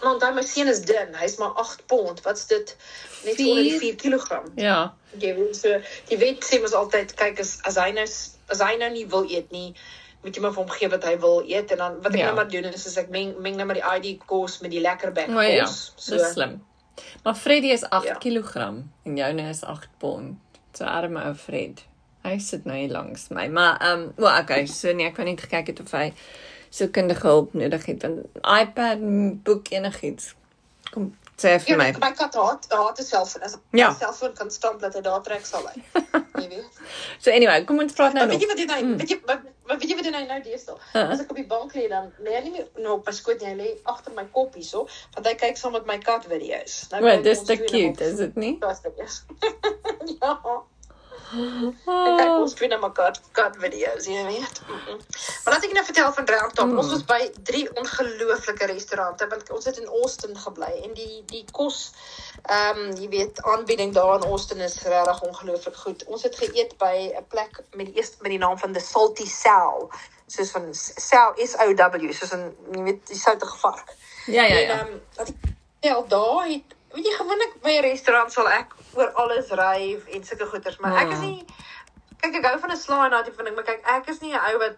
maar 0.03 0.19
dan 0.19 0.35
my 0.35 0.41
seun 0.43 0.67
is 0.67 0.81
dun. 0.81 1.13
Hy's 1.19 1.37
maar 1.37 1.49
8 1.59 1.85
pond. 1.87 2.21
Wat's 2.21 2.47
dit? 2.47 2.75
Net 3.25 3.39
onder 3.39 3.63
die 3.63 3.79
Vier. 3.79 3.95
4 3.99 4.17
kg. 4.19 4.41
Ja. 4.55 4.93
Jy 5.17 5.33
weet 5.35 5.55
so 5.57 5.79
die 6.09 6.17
wet 6.21 6.43
sê 6.45 6.59
mos 6.61 6.73
altyd 6.77 7.13
kyk 7.17 7.39
as 7.39 7.57
as 7.67 7.75
hy 7.81 7.91
nou 7.91 8.05
as 8.49 8.61
hy 8.61 8.75
nou 8.77 8.89
nie 8.93 9.05
wil 9.09 9.25
eet 9.29 9.51
nie, 9.51 9.73
moet 10.23 10.35
jy 10.35 10.41
maar 10.41 10.53
vir 10.55 10.63
hom 10.63 10.71
gee 10.77 10.89
wat 10.89 11.03
hy 11.07 11.15
wil 11.19 11.41
eet 11.47 11.71
en 11.71 11.77
dan 11.77 11.97
wat 12.03 12.13
ek 12.13 12.19
Ja. 12.19 12.25
nou 12.31 12.35
maar 12.35 12.49
doen 12.49 12.63
is, 12.69 12.85
is 12.85 12.97
ek 12.97 13.09
meng 13.09 13.35
meng 13.41 13.55
nou 13.57 13.65
maar 13.65 13.79
die 13.79 14.09
ID 14.11 14.19
kos 14.25 14.59
met 14.61 14.71
die 14.71 14.81
lekker 14.81 15.11
bek 15.11 15.29
O 15.29 15.41
ja. 15.41 15.65
kos. 15.65 15.93
Dis 16.09 16.31
slim. 16.33 16.59
Maar 17.23 17.35
Freddy 17.35 17.71
is 17.71 17.83
8 17.89 18.05
Ja. 18.05 18.15
kg 18.19 18.55
en 19.05 19.15
joune 19.17 19.49
is 19.49 19.63
8 19.63 19.87
pond. 19.97 20.37
So 20.73 20.85
arme 20.85 21.23
ou 21.25 21.33
Fred. 21.35 21.83
Hy 22.23 22.37
sit 22.39 22.65
nou 22.65 22.77
hier 22.77 22.91
langs 22.91 23.29
my. 23.29 23.47
Maar 23.47 23.77
ehm 23.81 23.99
um, 23.99 24.13
well, 24.17 24.39
okay, 24.41 24.65
so 24.65 24.91
nee, 24.93 25.07
ek 25.07 25.13
kan 25.15 25.25
net 25.25 25.41
gekyk 25.41 25.67
het 25.67 25.79
of 25.79 25.91
hy 25.91 26.13
so 26.69 26.87
kundige 26.87 27.27
hulp 27.27 27.53
nodig 27.53 27.85
het 27.85 28.01
want 28.01 28.19
iPad, 28.61 28.99
boek 29.43 29.71
enigiets. 29.71 30.33
Kom 30.93 31.11
sê 31.39 31.53
vir 31.61 31.69
Ja, 31.69 31.75
my. 31.77 31.91
my 31.99 32.11
kat 32.11 32.33
haat 32.35 32.65
haat 32.69 32.99
'n 32.99 33.03
selfoon. 33.03 33.43
As 33.43 33.57
Ja. 33.71 33.89
'n 33.91 33.95
selfoon 33.95 34.33
kan 34.33 34.51
stamp 34.51 34.79
dat 34.81 34.93
hy 34.93 35.01
daar 35.01 35.21
trek 35.23 35.45
sal 35.45 35.67
hy. 35.67 35.81
Jy 36.41 36.47
weet. 36.49 36.65
So 37.19 37.31
anyway, 37.31 37.63
kom 37.65 37.79
ons 37.79 37.93
praat 37.93 38.13
nou 38.13 38.27
weet 38.27 38.41
jy 38.41 38.47
wat 38.47 38.57
doen 38.57 38.69
hy? 38.69 38.97
Weet 38.97 39.09
jy 39.09 39.19
wat 39.25 39.39
wat 39.67 39.79
weet 39.79 39.89
jy 39.89 39.95
wat 39.95 40.03
doen 40.03 40.13
hy 40.13 40.25
nou 40.25 40.41
deesdae? 40.43 40.75
Huh? 40.93 41.09
As 41.11 41.19
ek 41.19 41.29
op 41.29 41.35
die 41.35 41.45
bank 41.47 41.73
lê 41.75 41.87
dan 41.89 42.11
lê 42.23 42.35
hy 42.35 42.41
nie 42.43 42.51
meer 42.51 42.67
nou 42.77 42.93
op 42.97 43.05
my 43.05 43.11
skoot 43.13 43.41
nie, 43.41 43.49
hy 43.49 43.55
lê 43.59 43.69
agter 43.85 44.13
my 44.15 44.25
kop 44.31 44.55
hierso, 44.55 44.87
want 45.15 45.27
hy 45.27 45.33
kyk 45.35 45.57
saam 45.57 45.71
met 45.73 45.85
my 45.85 45.97
kat 45.99 46.25
video's. 46.31 46.87
Nou 46.91 47.03
Wel, 47.03 47.21
dis 47.21 47.43
te 47.43 47.57
cute, 47.57 47.99
nou 47.99 48.09
is 48.11 48.17
dit 48.17 48.35
nie? 48.35 48.57
Dis 48.59 48.79
dit 48.79 48.93
is. 49.05 49.23
Ja. 50.21 50.39
Ek 51.29 52.29
Oh, 52.29 52.41
ons 52.41 52.53
twee 52.57 52.69
na 52.69 52.77
my 52.81 52.89
kat 52.97 53.19
kat 53.37 53.57
video's, 53.61 54.07
jy 54.09 54.23
weet. 54.25 54.61
Mm 54.67 54.75
-mm. 54.75 55.01
Maar 55.43 55.53
laat 55.53 55.65
ek 55.65 55.73
nou 55.73 55.83
vertel 55.85 56.13
van 56.13 56.25
Round 56.25 56.55
Top. 56.55 56.77
Ons 56.77 56.89
was 56.89 57.03
by 57.05 57.19
drie 57.43 57.67
ongelooflike 57.81 58.65
restaurante 58.65 59.27
want 59.27 59.51
ons 59.51 59.65
het 59.65 59.77
in 59.77 59.87
Austin 60.01 60.37
gebly 60.37 60.71
en 60.83 60.93
die 60.93 61.23
die 61.25 61.45
kos 61.51 61.91
ehm 62.43 62.79
um, 62.79 62.95
jy 62.97 63.09
weet 63.09 63.41
aanbieding 63.41 63.93
daar 63.93 64.15
in 64.15 64.29
Austin 64.29 64.59
is 64.59 64.81
regtig 64.81 65.21
ongelooflik 65.21 65.75
goed. 65.75 66.05
Ons 66.05 66.23
het 66.23 66.35
geëet 66.35 66.77
by 66.77 67.13
'n 67.17 67.25
plek 67.27 67.61
met 67.73 67.85
die 67.85 67.95
eerste 67.95 68.17
met 68.21 68.31
die 68.31 68.39
naam 68.39 68.57
van 68.57 68.73
The 68.73 68.79
Salty 68.79 69.27
Sow. 69.27 69.91
Soos 70.27 70.51
van 70.51 70.73
Sow 70.73 71.37
S 71.37 71.55
O 71.61 71.73
W, 71.73 72.11
soos 72.11 72.33
'n 72.33 72.55
jy 72.71 72.83
weet 72.83 73.07
die 73.07 73.17
soutige 73.17 73.57
vark. 73.57 73.95
ja 74.25 74.43
ja 74.43 74.55
En 74.55 74.67
ja. 74.67 74.79
ehm 74.79 74.93
um, 75.19 75.57
tel 75.79 76.07
daar 76.07 76.47
het 76.47 76.77
weet 76.93 77.05
jy 77.05 77.15
gewoonlik 77.17 77.61
by 77.61 77.69
'n 77.77 77.81
restaurant 77.83 78.31
sal 78.31 78.47
ek 78.47 78.75
oor 78.93 79.11
alles 79.13 79.49
ryf 79.49 80.07
en 80.07 80.23
sulke 80.23 80.45
goeters, 80.45 80.77
maar 80.79 80.95
ek 80.97 81.11
is 81.11 81.17
Hmm. 81.19 81.25
nie 81.29 81.45
kyk 82.21 82.35
ek 82.35 82.45
hou 82.45 82.59
van 82.59 82.71
'n 82.71 82.77
slaai 82.77 83.05
en 83.05 83.11
daai 83.11 83.23
tipe 83.23 83.35
van 83.35 83.45
ding, 83.45 83.55
maar 83.55 83.63
kyk 83.63 83.81
ek 83.87 84.07
is 84.09 84.19
nie 84.21 84.33
'n 84.33 84.39
ou 84.53 84.57
wat 84.59 84.75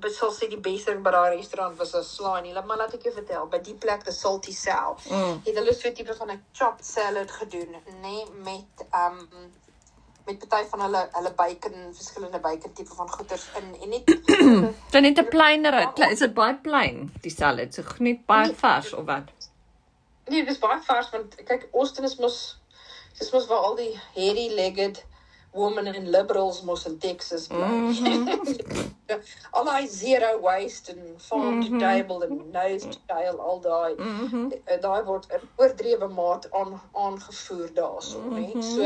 wat 0.00 0.12
sal 0.12 0.30
sê 0.32 0.48
die 0.48 0.60
beste 0.60 0.90
ding 0.92 1.02
by 1.02 1.10
daai 1.10 1.36
restaurant 1.36 1.76
was 1.78 1.94
'n 1.94 2.02
slaai 2.04 2.42
nie. 2.42 2.52
Laat 2.52 2.66
maar 2.66 2.76
laat 2.76 2.94
ek 2.94 3.02
jou 3.02 3.14
vertel, 3.14 3.46
by 3.46 3.58
die 3.58 3.74
plek 3.74 4.04
the 4.04 4.12
salty 4.12 4.52
sow. 4.52 4.96
Mm. 5.10 5.40
Het 5.44 5.54
hulle 5.54 5.74
so 5.74 5.88
'n 5.88 5.94
tipe 5.94 6.14
van 6.14 6.30
'n 6.30 6.44
chopped 6.52 6.84
salad 6.84 7.30
gedoen, 7.30 7.74
nê, 7.74 7.92
nee, 8.02 8.24
met 8.44 8.86
um, 8.94 9.28
met 10.26 10.48
party 10.48 10.68
van 10.70 10.80
hulle 10.80 11.08
hulle 11.12 11.32
bacon, 11.36 11.92
verskillende 11.94 12.38
bacon 12.40 12.72
tipe 12.72 12.94
van 12.94 13.08
goeters 13.10 13.46
in 13.58 13.76
en 13.82 13.88
net 13.88 14.04
Dan 14.92 15.02
net 15.02 15.18
'n 15.18 15.28
pleinere, 15.28 15.92
kle- 15.94 16.10
is 16.10 16.18
dit 16.18 16.34
baie 16.34 16.54
plein 16.54 17.12
die 17.20 17.30
salad, 17.30 17.74
so 17.74 17.82
net 17.98 18.26
baie 18.26 18.54
vars 18.54 18.92
of 18.92 19.04
wat? 19.04 19.28
Nee, 20.28 20.44
dis 20.44 20.58
baie 20.58 20.80
vars 20.86 21.10
want 21.10 21.34
kyk 21.44 21.68
Austin 21.72 22.04
is 22.04 22.16
mos 22.16 22.58
dis 23.18 23.30
mos 23.32 23.46
waar 23.46 23.58
al 23.68 23.74
die 23.76 23.92
hairy-legged 24.14 25.04
women 25.54 25.86
and 25.86 26.08
liberals 26.08 26.62
mos 26.62 26.86
in 26.86 26.98
Texas 26.98 27.46
bly. 27.46 27.68
al 29.56 29.64
daai 29.68 29.86
zero 29.86 30.40
waste 30.40 30.90
en 30.94 31.14
farm 31.18 31.60
to 31.62 31.78
table 31.78 32.24
en 32.26 32.40
nose 32.52 32.88
to 32.88 32.98
tail 33.06 33.38
al 33.40 33.60
daai 33.60 33.94
Mhm. 33.98 34.52
eh, 34.64 34.80
daai 34.80 35.02
word 35.04 35.26
in 35.30 35.44
oordrewe 35.56 36.08
maat 36.08 36.48
aan 36.52 36.80
aangevoer 36.92 37.70
daarso, 37.74 38.18
mm 38.20 38.34
-hmm. 38.44 38.62
So 38.62 38.82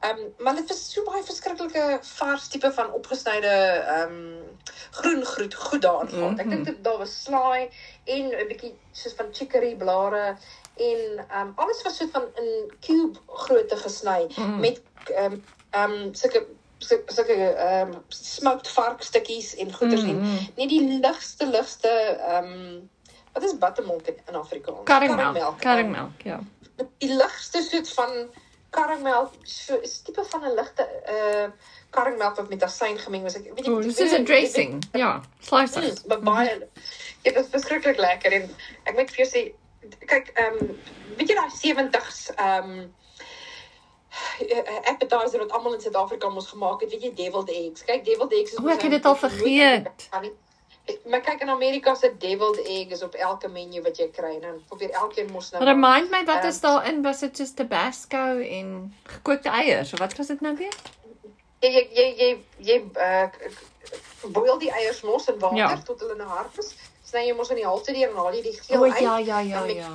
ehm 0.00 0.18
um, 0.18 0.32
maar 0.38 0.54
dit 0.54 0.68
was 0.68 0.92
so 0.92 1.02
baie 1.04 1.22
verskriklike 1.24 1.98
vars 2.02 2.48
tipe 2.48 2.72
van 2.72 2.92
opgesnyde 2.92 3.48
ehm 3.96 4.12
um, 4.12 4.58
groen 4.90 5.24
groet 5.24 5.54
goed 5.54 5.82
daarin 5.82 6.08
gehad. 6.08 6.38
Ek 6.38 6.48
dink 6.50 6.64
dit 6.64 6.84
daar 6.84 6.98
was 6.98 7.22
slaai 7.22 7.68
en 8.04 8.24
'n 8.30 8.46
bietjie 8.48 8.74
soos 8.92 9.12
van 9.14 9.26
chicory 9.32 9.76
blare 9.76 10.36
en 10.78 11.26
um, 11.40 11.52
alles 11.56 11.82
was 11.82 11.96
so 11.96 12.06
van 12.12 12.28
in 12.34 12.72
cube 12.80 13.18
grootte 13.26 13.76
gesny 13.76 14.26
mm. 14.36 14.60
met 14.60 14.80
um, 15.24 15.42
um, 15.74 16.14
sulke 16.14 16.46
sulke 16.78 17.34
ehm 17.34 17.88
um, 17.88 18.02
smoked 18.08 18.68
varkstukkies 18.68 19.54
en 19.54 19.72
goeters 19.74 20.02
mm. 20.02 20.10
en 20.10 20.52
nie 20.56 20.68
die 20.68 20.82
ligste 21.00 21.46
ligste 21.46 21.88
ehm 21.88 22.52
um, 22.52 22.90
wat 23.32 23.42
is 23.42 23.58
buttermilk 23.58 24.06
in, 24.06 24.14
in 24.28 24.34
Afrikaans? 24.34 24.84
Karringmelk. 24.84 25.60
karringmelk, 25.60 26.22
ja. 26.22 26.40
die 26.98 27.14
ligste 27.14 27.62
soort 27.62 27.90
van 27.90 28.14
karringmelk 28.70 29.32
so 29.42 29.78
is 29.80 30.00
tipe 30.02 30.24
van 30.30 30.44
'n 30.44 30.54
ligte 30.54 30.86
uh 31.14 31.46
karringmelk 31.90 32.36
wat 32.36 32.48
met 32.48 32.62
asyn 32.62 32.98
gemeng 32.98 33.22
was. 33.22 33.36
Ek 33.36 33.44
weet 33.44 33.66
nie 33.66 33.82
dis 33.82 34.00
is 34.00 34.12
'n 34.12 34.24
dressing. 34.24 34.82
Ja, 34.92 35.22
slices. 35.40 36.02
Mm, 36.02 36.08
maar 36.08 36.20
baie 36.20 36.68
dit 37.22 37.36
is 37.36 37.48
beskiklik 37.48 37.98
lekker 37.98 38.32
en 38.32 38.50
ek 38.84 38.94
moet 38.96 39.10
vir 39.10 39.24
jou 39.24 39.28
sê 39.30 39.42
kyk 40.06 40.30
ehm 40.34 40.58
um, 40.60 40.78
weet 41.16 41.28
jy 41.28 41.34
daai 41.34 41.50
70s 41.58 42.22
ehm 42.34 42.70
um, 42.70 42.94
appetizer 44.84 45.38
wat 45.38 45.52
almal 45.52 45.74
in 45.74 45.80
Suid-Afrika 45.80 46.28
mos 46.28 46.48
gemaak 46.50 46.80
het, 46.80 46.90
weet 46.90 47.02
jy 47.02 47.12
deviled 47.14 47.50
eggs. 47.50 47.84
Kyk 47.84 48.04
deviled 48.04 48.32
eggs 48.32 48.52
is 48.52 48.58
O, 48.58 48.68
ek 48.72 48.82
het 48.82 48.90
dit 48.96 49.04
al 49.06 49.16
vergeet. 49.16 50.08
Maar 51.04 51.20
kyk 51.20 51.40
in 51.44 51.50
Amerika 51.52 51.94
se 51.94 52.08
deviled 52.18 52.58
egg 52.64 52.88
is 52.96 53.02
op 53.04 53.14
elke 53.14 53.48
menu 53.52 53.82
wat 53.84 53.98
jy 54.00 54.06
kry 54.10 54.34
en 54.38 54.40
dan 54.40 54.60
probeer 54.68 54.90
elkeen 54.90 55.28
mos 55.32 55.50
nou 55.52 55.64
Remind 55.64 56.10
my 56.10 56.22
wat 56.24 56.40
Ehm, 56.42 56.48
is 56.48 56.60
daarin? 56.60 57.02
Was 57.02 57.18
dit 57.20 57.36
just 57.38 57.56
tabasco 57.56 58.38
en 58.38 58.94
gekookte 59.04 59.48
eiers 59.48 59.92
of 59.92 59.98
wat 59.98 60.16
was 60.16 60.26
dit 60.26 60.40
nou 60.40 60.56
weer? 60.56 60.74
jy 61.60 61.70
jy 61.70 61.86
jy 61.92 62.06
jy, 62.16 62.28
jy 62.58 62.76
uh, 62.96 63.28
boil 64.32 64.58
die 64.58 64.70
eiers 64.72 65.00
mos 65.02 65.28
in 65.28 65.38
water 65.38 65.58
Ja. 65.58 65.82
tot 65.82 66.00
hulle 66.00 66.14
nou 66.16 66.28
hard 66.28 66.58
is. 66.58 66.74
Sny 67.08 67.26
jy 67.28 67.34
mos 67.34 67.50
in 67.50 67.56
die 67.56 67.64
halte 67.66 67.92
deur 67.92 68.10
en 68.10 68.16
haal 68.16 68.34
jy 68.34 68.42
die 68.42 68.58
geel 68.60 68.80
O 68.80 68.84
uit. 68.84 68.98
ja 69.00 69.18
ja 69.18 69.40
ja 69.40 69.64
met- 69.64 69.76
ja. 69.76 69.90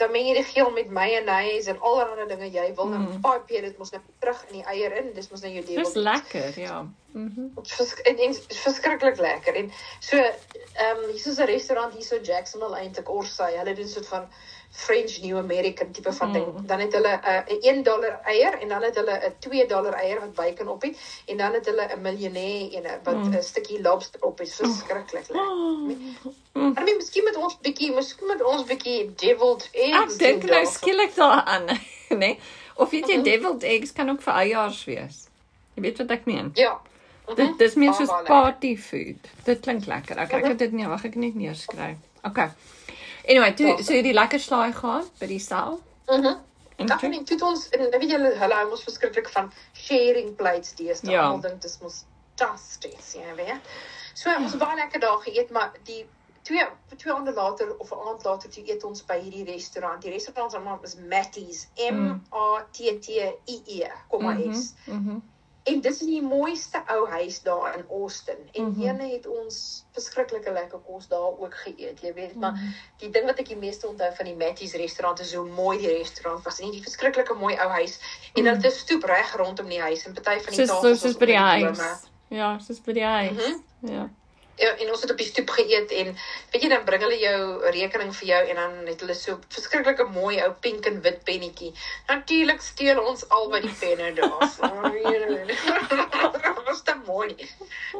Dan 0.00 0.12
meng 0.12 0.26
jy 0.26 0.34
die 0.34 0.44
geel 0.44 0.70
met 0.70 0.90
mayonnaise 0.90 1.70
en 1.70 1.80
allerlei 1.80 2.26
dinge 2.28 2.48
jy 2.50 2.74
wil 2.74 2.86
Mm. 2.86 2.92
dan 2.92 3.20
pipe 3.20 3.54
jy 3.54 3.60
dit 3.60 3.78
mos 3.78 3.90
nou 3.92 4.00
terug 4.20 4.44
in 4.48 4.52
die 4.56 4.64
eier 4.64 4.92
in. 4.96 5.12
Dis 5.14 5.28
mos 5.30 5.40
nou 5.42 5.52
jou 5.52 5.64
Dis 5.64 5.74
deviled 5.74 5.94
lekker, 5.96 6.60
ja. 6.60 6.86
Mhm. 7.12 7.48
vers, 7.62 7.94
en, 8.02 8.16
en 8.18 8.34
verskriklik 8.34 9.18
lekker. 9.18 9.54
En 9.54 9.72
so 10.00 10.16
ehm 10.16 10.96
um, 11.04 11.10
hier's 11.10 11.38
'n 11.38 11.44
restaurant 11.46 11.92
hierso 11.92 12.16
Jacksonville 12.22 12.76
eintlik 12.76 13.08
Orsay. 13.10 13.56
Hulle 13.58 13.74
doen 13.74 13.88
so 13.88 14.00
'n 14.00 14.04
van 14.04 14.28
French 14.70 15.20
New 15.22 15.36
American 15.38 15.90
tipe 15.90 16.12
van 16.12 16.32
ding. 16.32 16.46
Mm. 16.46 16.66
Dan 16.66 16.80
het 16.80 16.92
hulle 16.92 17.20
'n 17.22 17.52
uh, 17.52 17.72
1 17.72 17.82
dollar 17.82 18.20
eier 18.24 18.58
en 18.60 18.68
dan 18.68 18.82
het 18.82 18.94
hulle 18.94 19.16
'n 19.26 19.32
2 19.38 19.66
dollar 19.66 19.92
eier 19.92 20.20
wat 20.20 20.34
bacon 20.34 20.68
op 20.68 20.82
het 20.82 21.22
en 21.26 21.36
dan 21.36 21.52
het 21.52 21.66
hulle 21.66 21.86
'n 21.96 22.00
miljonair 22.00 22.72
en 22.74 23.00
wat 23.02 23.14
'n 23.14 23.28
Mm. 23.28 23.42
stukkie 23.42 23.82
lobster 23.82 24.22
op 24.22 24.38
het. 24.38 24.54
Verskriklik 24.54 25.12
lekker. 25.12 25.34
Mm. 26.52 26.72
Maar 26.74 26.84
miskien 26.96 27.24
met 27.24 27.36
ons 27.36 27.58
bietjie, 27.60 27.92
miskien 27.92 28.26
met 28.26 28.42
ons 28.44 28.64
bietjie 28.64 29.14
deviled 29.14 29.68
eggs. 29.72 30.12
Ek 30.12 30.18
dink 30.18 30.42
nou 30.44 30.66
skielik 30.66 31.14
daaraan, 31.14 31.64
né? 32.22 32.36
Of 32.76 32.90
weet 32.90 33.06
jy 33.08 33.14
Mhm. 33.14 33.22
deviled 33.24 33.62
eggs 33.62 33.92
kan 33.92 34.10
ook 34.10 34.22
vir 34.22 34.32
eiers 34.32 34.84
wees. 34.84 35.28
Jy 35.74 35.82
weet 35.82 35.98
wat 35.98 36.10
ek 36.10 36.24
meen? 36.24 36.50
Ja. 36.54 36.80
Mhm. 37.26 37.34
Dit 37.36 37.58
dis 37.58 37.74
meer 37.74 37.92
soos 37.92 38.08
party 38.24 38.76
food. 38.76 39.16
Dit 39.44 39.60
klink 39.60 39.86
lekker. 39.86 40.18
Okay, 40.20 40.40
ek 40.40 40.46
het 40.46 40.58
dit 40.58 40.72
nie, 40.72 40.86
wag 40.86 41.04
ek 41.04 41.14
net 41.14 41.34
neerskryf. 41.34 41.96
Okay. 42.22 42.48
Anyway, 43.30 43.52
toe 43.54 43.76
so 43.82 43.94
jy 43.94 44.02
die 44.02 44.14
lekker 44.16 44.42
slaai 44.42 44.72
gehad 44.74 45.10
by 45.20 45.26
die 45.30 45.38
saal. 45.42 45.80
Mhm. 46.08 46.36
En 46.80 46.90
Ag 46.90 47.00
toe? 47.00 47.08
nee, 47.12 47.22
toe 47.28 47.36
het 47.36 47.42
ons 47.44 47.68
en 47.76 47.90
weet 47.92 48.10
julle 48.10 48.30
hulle 48.40 48.54
hou 48.54 48.70
ons 48.70 48.82
verskriklik 48.86 49.28
van 49.34 49.50
sharing 49.76 50.32
plates 50.36 50.72
deesdae. 50.78 51.12
Ja. 51.12 51.26
Almal 51.28 51.40
dink 51.44 51.60
dis 51.62 51.76
mos 51.82 52.04
fantasties, 52.40 53.12
ja, 53.18 53.34
weet. 53.36 53.60
So 54.14 54.32
ons 54.36 54.54
het 54.56 54.60
baie 54.60 54.76
lekker 54.76 55.00
daar 55.00 55.20
geëet, 55.26 55.50
maar 55.50 55.72
die 55.84 56.06
twee 56.42 56.64
twee 56.96 57.12
aande 57.14 57.32
later 57.36 57.74
of 57.78 57.92
'n 57.92 58.00
aand 58.08 58.24
later 58.24 58.50
toe 58.50 58.64
eet 58.66 58.84
ons 58.84 59.04
by 59.04 59.18
hierdie 59.20 59.44
restaurant. 59.44 60.02
Die 60.02 60.10
restaurant 60.10 60.52
se 60.52 60.58
naam 60.58 60.78
is 60.82 60.96
Matty's 60.96 61.68
M 61.90 62.20
A 62.32 62.64
T 62.72 62.98
T 63.00 63.08
I 63.46 63.62
E, 63.66 63.90
komma 64.08 64.36
S. 64.52 64.72
Mhm. 64.86 65.20
En 65.70 65.80
dis 65.80 66.00
in 66.00 66.06
die 66.06 66.22
mooiste 66.22 66.82
ou 66.88 67.08
huis 67.08 67.42
daar 67.42 67.76
in 67.78 67.84
Austin. 67.90 68.38
En 68.52 68.62
mm 68.64 68.74
-hmm. 68.74 68.82
ene 68.88 69.12
het 69.12 69.26
ons 69.26 69.84
verskriklike 69.92 70.52
lekker 70.52 70.78
kos 70.78 71.08
daar 71.08 71.38
ook 71.38 71.54
geëet, 71.54 72.00
jy 72.00 72.12
weet, 72.14 72.34
maar 72.34 72.52
Mhm. 72.52 72.70
die 72.96 73.10
ding 73.10 73.26
wat 73.26 73.38
ek 73.38 73.48
die 73.48 73.56
meeste 73.56 73.88
onthou 73.88 74.14
van 74.14 74.24
die 74.24 74.36
Matties 74.36 74.72
restaurant 74.74 75.20
is 75.20 75.34
hoe 75.34 75.48
mooi 75.48 75.78
die 75.78 75.96
restaurant 75.96 76.44
was. 76.44 76.58
En 76.60 76.70
die 76.70 76.82
verskriklike 76.82 77.34
mooi 77.34 77.54
ou 77.54 77.68
huis. 77.68 77.98
En 78.34 78.44
hulle 78.44 78.56
het 78.56 78.64
'n 78.66 78.70
stoep 78.70 79.02
reg 79.04 79.36
rondom 79.36 79.68
die 79.68 79.80
huis 79.80 80.06
en 80.06 80.12
party 80.12 80.40
van 80.40 80.54
die 80.54 80.66
tafels 80.66 80.80
soos, 80.80 81.00
soos 81.00 81.16
by 81.16 81.26
die 81.26 81.36
huis. 81.36 81.78
Ja, 82.28 82.58
soos 82.58 82.80
by 82.80 82.92
die 82.92 83.04
huis. 83.04 83.30
Mhm. 83.32 83.92
Ja. 83.92 83.92
Ja, 83.92 84.10
en 84.60 84.90
ons 84.90 85.00
het 85.00 85.10
op 85.10 85.20
die 85.20 85.26
stoep 85.26 85.50
geëet 85.56 85.92
en 86.02 86.12
weet 86.52 86.62
jy 86.62 86.68
dan 86.72 86.84
bring 86.84 87.02
hulle 87.04 87.18
jou 87.18 87.70
rekening 87.76 88.12
vir 88.16 88.28
jou 88.28 88.40
en 88.52 88.60
dan 88.60 88.76
het 88.90 89.00
hulle 89.04 89.16
so 89.16 89.38
verskriklike 89.48 90.06
mooi 90.14 90.40
ou 90.44 90.50
pink 90.66 90.86
en 90.90 91.00
wit 91.04 91.22
pennetjie. 91.24 91.72
Natuurlik 92.08 92.60
steel 92.64 93.00
ons 93.00 93.26
albei 93.28 93.62
die 93.64 93.74
penne 93.80 94.12
daar. 94.18 94.46
So, 94.56 94.68
Dit 96.30 96.64
was 96.68 96.82
te 96.82 96.94
mooi. 97.06 97.36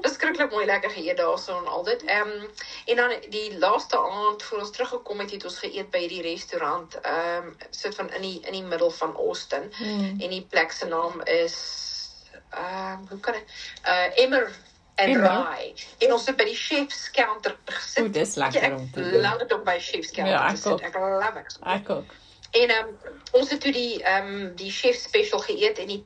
Verskriklik 0.00 0.50
mooi 0.50 0.66
lekker 0.66 0.90
geëet 0.90 1.16
daarso 1.16 1.58
en 1.58 1.66
al 1.66 1.84
dit. 1.88 2.04
Ehm 2.04 2.30
um, 2.36 2.48
en 2.86 2.96
dan 2.96 3.16
die 3.32 3.58
laaste 3.58 3.98
aand 3.98 4.42
voor 4.42 4.58
ons 4.58 4.70
teruggekom 4.70 5.20
het, 5.24 5.30
het 5.30 5.44
ons 5.44 5.58
geëet 5.64 5.90
by 5.90 6.04
hierdie 6.06 6.24
restaurant. 6.28 7.00
Ehm 7.00 7.50
um, 7.50 7.56
sit 7.70 7.94
van 7.94 8.12
in 8.12 8.26
die 8.26 8.40
in 8.40 8.52
die 8.52 8.64
middel 8.64 8.90
van 8.90 9.16
Austin. 9.16 9.72
Mm. 9.78 10.16
En 10.20 10.34
die 10.36 10.46
plek 10.50 10.72
se 10.72 10.86
naam 10.86 11.22
is 11.24 11.56
ehm 12.50 12.92
um, 12.92 13.06
hoe 13.08 13.20
kan 13.20 13.34
ek 13.34 13.46
uh 13.86 14.22
Emmer 14.24 14.50
en 14.94 15.08
Emmer? 15.10 15.28
Rai. 15.30 15.74
En 15.98 16.12
ons 16.12 16.26
het 16.26 16.36
by 16.36 16.44
die 16.44 16.54
chef's 16.56 17.10
counter 17.10 17.56
gesit. 17.64 18.04
O, 18.04 18.08
dis 18.10 18.34
lekker 18.34 18.62
Ja, 18.62 18.76
om 18.76 18.90
te 18.92 19.00
doen. 19.10 19.20
love 19.22 19.38
dit 19.38 19.52
om 19.52 19.64
by 19.64 19.78
chef's 19.80 20.10
counter 20.10 20.34
Ja, 20.34 20.48
ek 20.50 20.56
sit. 20.56 20.72
ook. 20.72 20.80
Ek 20.80 20.94
love 20.94 21.38
it. 21.44 21.58
Ek 21.62 21.90
ook. 21.90 22.14
En 22.50 22.68
ehm 22.70 22.86
um, 22.88 23.18
ons 23.32 23.50
het 23.50 23.60
toe 23.60 23.72
die 23.72 24.02
ehm 24.02 24.26
um, 24.34 24.56
die 24.56 24.70
chef 24.70 24.96
special 24.96 25.38
geëet 25.40 25.78
en 25.78 25.86
die 25.86 26.04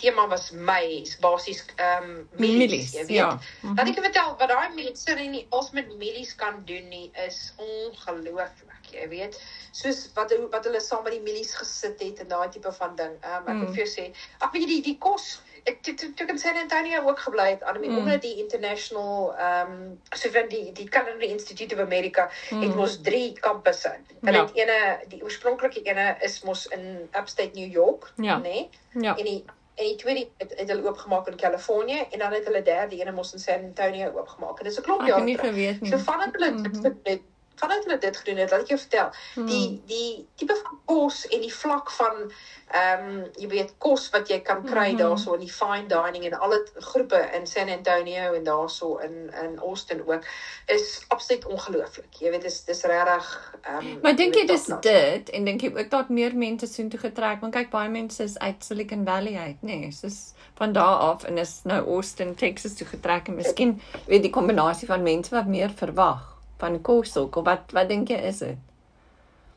tema 0.00 0.26
was 0.28 0.50
maize, 0.50 1.18
basies 1.20 1.64
ehm 1.76 2.02
um, 2.10 2.28
mielies, 2.40 2.92
jy 2.92 3.04
weet. 3.04 3.16
ja. 3.16 3.38
Laat 3.62 3.88
ek 3.88 3.98
vertel 4.00 4.30
wat 4.40 4.48
daai 4.48 4.70
mense 4.74 5.10
in 5.16 5.32
die 5.36 5.46
als 5.50 5.70
met 5.76 5.90
mielies 6.00 6.34
kan 6.34 6.62
doen 6.64 6.88
nie 6.88 7.10
is 7.26 7.52
ongelooflik, 7.60 8.90
jy 8.94 9.08
weet. 9.12 9.36
Soos 9.76 10.06
wat 10.16 10.32
wat 10.50 10.64
hulle 10.64 10.80
saam 10.80 11.04
met 11.04 11.12
die 11.12 11.22
mielies 11.24 11.52
gesit 11.54 12.00
het 12.00 12.20
en 12.24 12.28
daai 12.32 12.48
tipe 12.54 12.72
van 12.72 12.96
ding. 12.96 13.14
Ehm 13.20 13.36
um, 13.42 13.46
ek 13.48 13.54
Mm. 13.54 13.58
moet 13.64 13.74
vir 13.76 13.84
jou 13.84 13.90
sê, 13.94 14.06
ag 14.40 14.52
weet 14.52 14.62
jy 14.62 14.68
die 14.74 14.82
die 14.90 14.98
kos 14.98 15.40
ek 15.64 15.82
toe 15.82 15.94
toe 15.94 16.12
toe 16.14 16.26
ek 16.26 16.32
in 16.32 16.38
San 16.38 16.56
Antonio 16.56 17.02
ook 17.08 17.18
gebly 17.18 17.48
het, 17.50 17.62
aan 17.62 17.80
Mm. 17.80 17.98
omdat 17.98 18.22
die 18.22 18.36
international 18.36 19.34
ehm 19.38 19.70
um, 19.72 20.00
so 20.16 20.28
van 20.30 20.48
die 20.48 20.72
die 20.72 20.88
Culinary 20.88 21.30
Institute 21.30 21.74
of 21.74 21.80
America 21.80 22.30
Mm. 22.50 22.62
het 22.62 22.74
mos 22.76 23.00
drie 23.02 23.32
kampusse. 23.40 23.92
Hulle 24.20 24.36
Ja. 24.36 24.44
het 24.46 24.54
ene 24.54 24.98
die 25.08 25.22
oorspronklike 25.22 25.82
ene 25.82 26.16
is 26.20 26.42
mos 26.42 26.66
in 26.66 27.08
upstate 27.18 27.50
New 27.54 27.70
York, 27.72 28.12
Ja. 28.16 28.38
nê? 28.38 28.42
Nee? 28.42 28.68
Ja. 29.00 29.16
En 29.16 29.24
die 29.24 29.44
en 29.74 29.86
die 29.86 29.96
tweede 29.96 30.28
het, 30.38 30.52
het 30.56 30.68
hulle 30.68 30.88
oopgemaak 30.88 31.26
in 31.28 31.36
Kalifornië 31.36 32.06
en 32.10 32.18
dan 32.18 32.32
het 32.32 32.44
hulle 32.44 32.62
derde 32.62 32.96
ene 33.00 33.12
mos 33.12 33.32
in 33.32 33.38
San 33.38 33.64
Antonio 33.64 34.10
oopgemaak. 34.12 34.58
En 34.58 34.64
dis 34.64 34.78
'n 34.78 34.82
klomp 34.82 35.00
Ek 35.00 35.14
het 35.14 35.24
nie 35.24 35.36
terug. 35.36 35.50
geweet 35.50 35.80
nie. 35.80 35.90
So 35.90 35.98
vandat 35.98 36.28
hulle 36.32 36.50
dit 36.50 36.72
Mhm. 36.72 36.74
gedoen 36.74 37.00
het, 37.02 37.20
vandat 37.60 37.84
hulle 37.84 37.98
dit 38.02 38.16
gedoen 38.16 38.36
het, 38.42 38.50
laat 38.50 38.60
ek 38.66 38.72
jou 38.74 38.78
vertel, 38.80 39.10
Mhm. 39.36 39.46
die 39.46 39.82
die 39.86 40.26
tipe 40.36 40.56
van 40.62 40.78
kos 40.84 41.26
en 41.28 41.40
die 41.40 41.54
vlak 41.54 41.90
van 41.90 42.32
ehm 42.70 43.08
um, 43.08 43.24
jy 43.38 43.48
weet 43.50 43.72
kos 43.82 44.10
wat 44.14 44.28
jy 44.30 44.38
kan 44.46 44.64
kry 44.64 44.90
Mhm. 44.92 44.98
daarso 44.98 45.34
in 45.34 45.40
die 45.40 45.52
fine 45.52 45.86
dining 45.90 46.24
en 46.24 46.38
al 46.38 46.50
die 46.50 46.82
groepe 46.90 47.18
in 47.34 47.46
San 47.46 47.68
Antonio 47.68 48.32
en 48.34 48.44
daarso 48.44 48.96
in 48.98 49.30
in 49.42 49.58
Austin 49.58 50.02
ook 50.06 50.24
is 50.66 51.04
absoluut 51.08 51.46
ongelooflik. 51.46 52.14
Jy 52.20 52.30
weet 52.30 52.42
dis 52.42 52.64
dis 52.64 52.82
regtig 52.84 53.54
ehm 53.62 53.86
um, 53.86 53.98
Maar 54.02 54.16
dink 54.16 54.34
jy 54.34 54.46
dis 54.46 54.64
top-notch. 54.64 54.82
dit 54.82 55.30
en 55.30 55.44
dink 55.44 55.60
jy 55.60 55.72
ook 55.76 55.90
dat 55.90 56.08
meer 56.08 56.34
mense 56.36 56.66
soontoe 56.66 57.00
getrek 57.00 57.40
want 57.40 57.52
kyk 57.54 57.70
baie 57.70 57.88
mense 57.88 58.22
is 58.22 58.38
uit 58.38 58.64
Silicon 58.64 59.04
Valley 59.04 59.36
uit, 59.36 59.56
nê? 59.62 59.78
Nee, 59.80 59.90
soos 59.92 60.32
van 60.54 60.72
daar 60.72 60.96
af 61.10 61.24
en 61.24 61.38
is 61.38 61.60
nou 61.64 61.86
Austin, 61.86 62.34
Texas 62.34 62.74
toe 62.74 62.86
getrek 62.86 63.28
en 63.28 63.34
miskien 63.34 63.80
weet 64.06 64.22
die 64.22 64.30
kombinasie 64.30 64.86
van 64.86 65.02
mense 65.02 65.30
wat 65.34 65.46
meer 65.46 65.70
verwag 65.74 66.29
van 66.60 66.80
kos 66.84 67.16
ook 67.16 67.36
of 67.40 67.44
wat 67.48 67.72
wat 67.76 67.88
dink 67.88 68.08
jy 68.12 68.20
is 68.30 68.38
dit? 68.44 68.56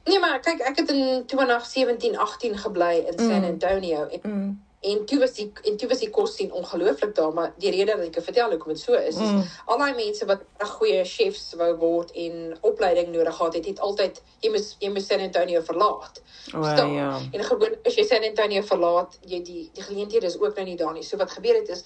Nee, 0.06 0.20
maar 0.20 0.40
kyk, 0.44 0.60
ek 0.68 0.78
het 0.82 0.90
in 0.92 1.24
2017, 1.32 2.18
18 2.18 2.58
gebly 2.58 3.06
in 3.08 3.18
San 3.20 3.40
Mm. 3.42 3.52
Antonio 3.56 4.08
en 4.12 4.20
Mm. 4.24 4.62
en 4.84 5.06
toe 5.08 5.20
was 5.20 5.32
die 5.34 5.46
en 5.64 5.78
toe 5.80 5.88
was 5.88 6.00
die 6.00 6.10
kos 6.10 6.34
sien 6.36 6.52
ongelooflik 6.52 7.14
daar, 7.16 7.32
maar 7.34 7.54
die 7.58 7.72
rede 7.72 7.94
dat 7.96 8.06
ek 8.08 8.14
jou 8.18 8.24
vertel 8.26 8.50
hoekom 8.52 8.74
dit 8.74 8.80
so 8.82 8.94
is, 8.94 9.16
is 9.16 9.30
Mm. 9.32 9.44
al 9.66 9.78
daai 9.78 9.94
mense 9.96 10.26
wat 10.26 10.42
'n 10.60 10.66
goeie 10.66 11.06
chefs 11.06 11.54
wou 11.58 11.76
word 11.78 12.12
en 12.12 12.58
opleiding 12.62 13.08
nodig 13.16 13.36
gehad 13.36 13.54
het, 13.54 13.66
het 13.66 13.80
altyd 13.80 14.22
jy 14.42 14.50
moes 14.52 14.76
jy 14.80 14.90
moes 14.90 15.06
San 15.08 15.20
Antonio 15.20 15.62
verlaat. 15.62 16.22
O 16.54 16.62
Verstaan? 16.64 16.92
ja. 16.94 17.20
En 17.32 17.44
gewoon 17.44 17.76
as 17.86 17.96
jy 17.96 18.04
San 18.04 18.24
Antonio 18.24 18.62
verlaat, 18.62 19.18
jy 19.26 19.42
die 19.44 19.70
die 19.74 19.84
geleenthede 19.84 20.26
is 20.26 20.40
ook 20.40 20.56
nou 20.56 20.66
nie 20.68 20.76
daar 20.78 20.94
nie. 20.94 21.04
So 21.04 21.18
wat 21.18 21.32
gebeur 21.32 21.56
het 21.56 21.70
is 21.70 21.84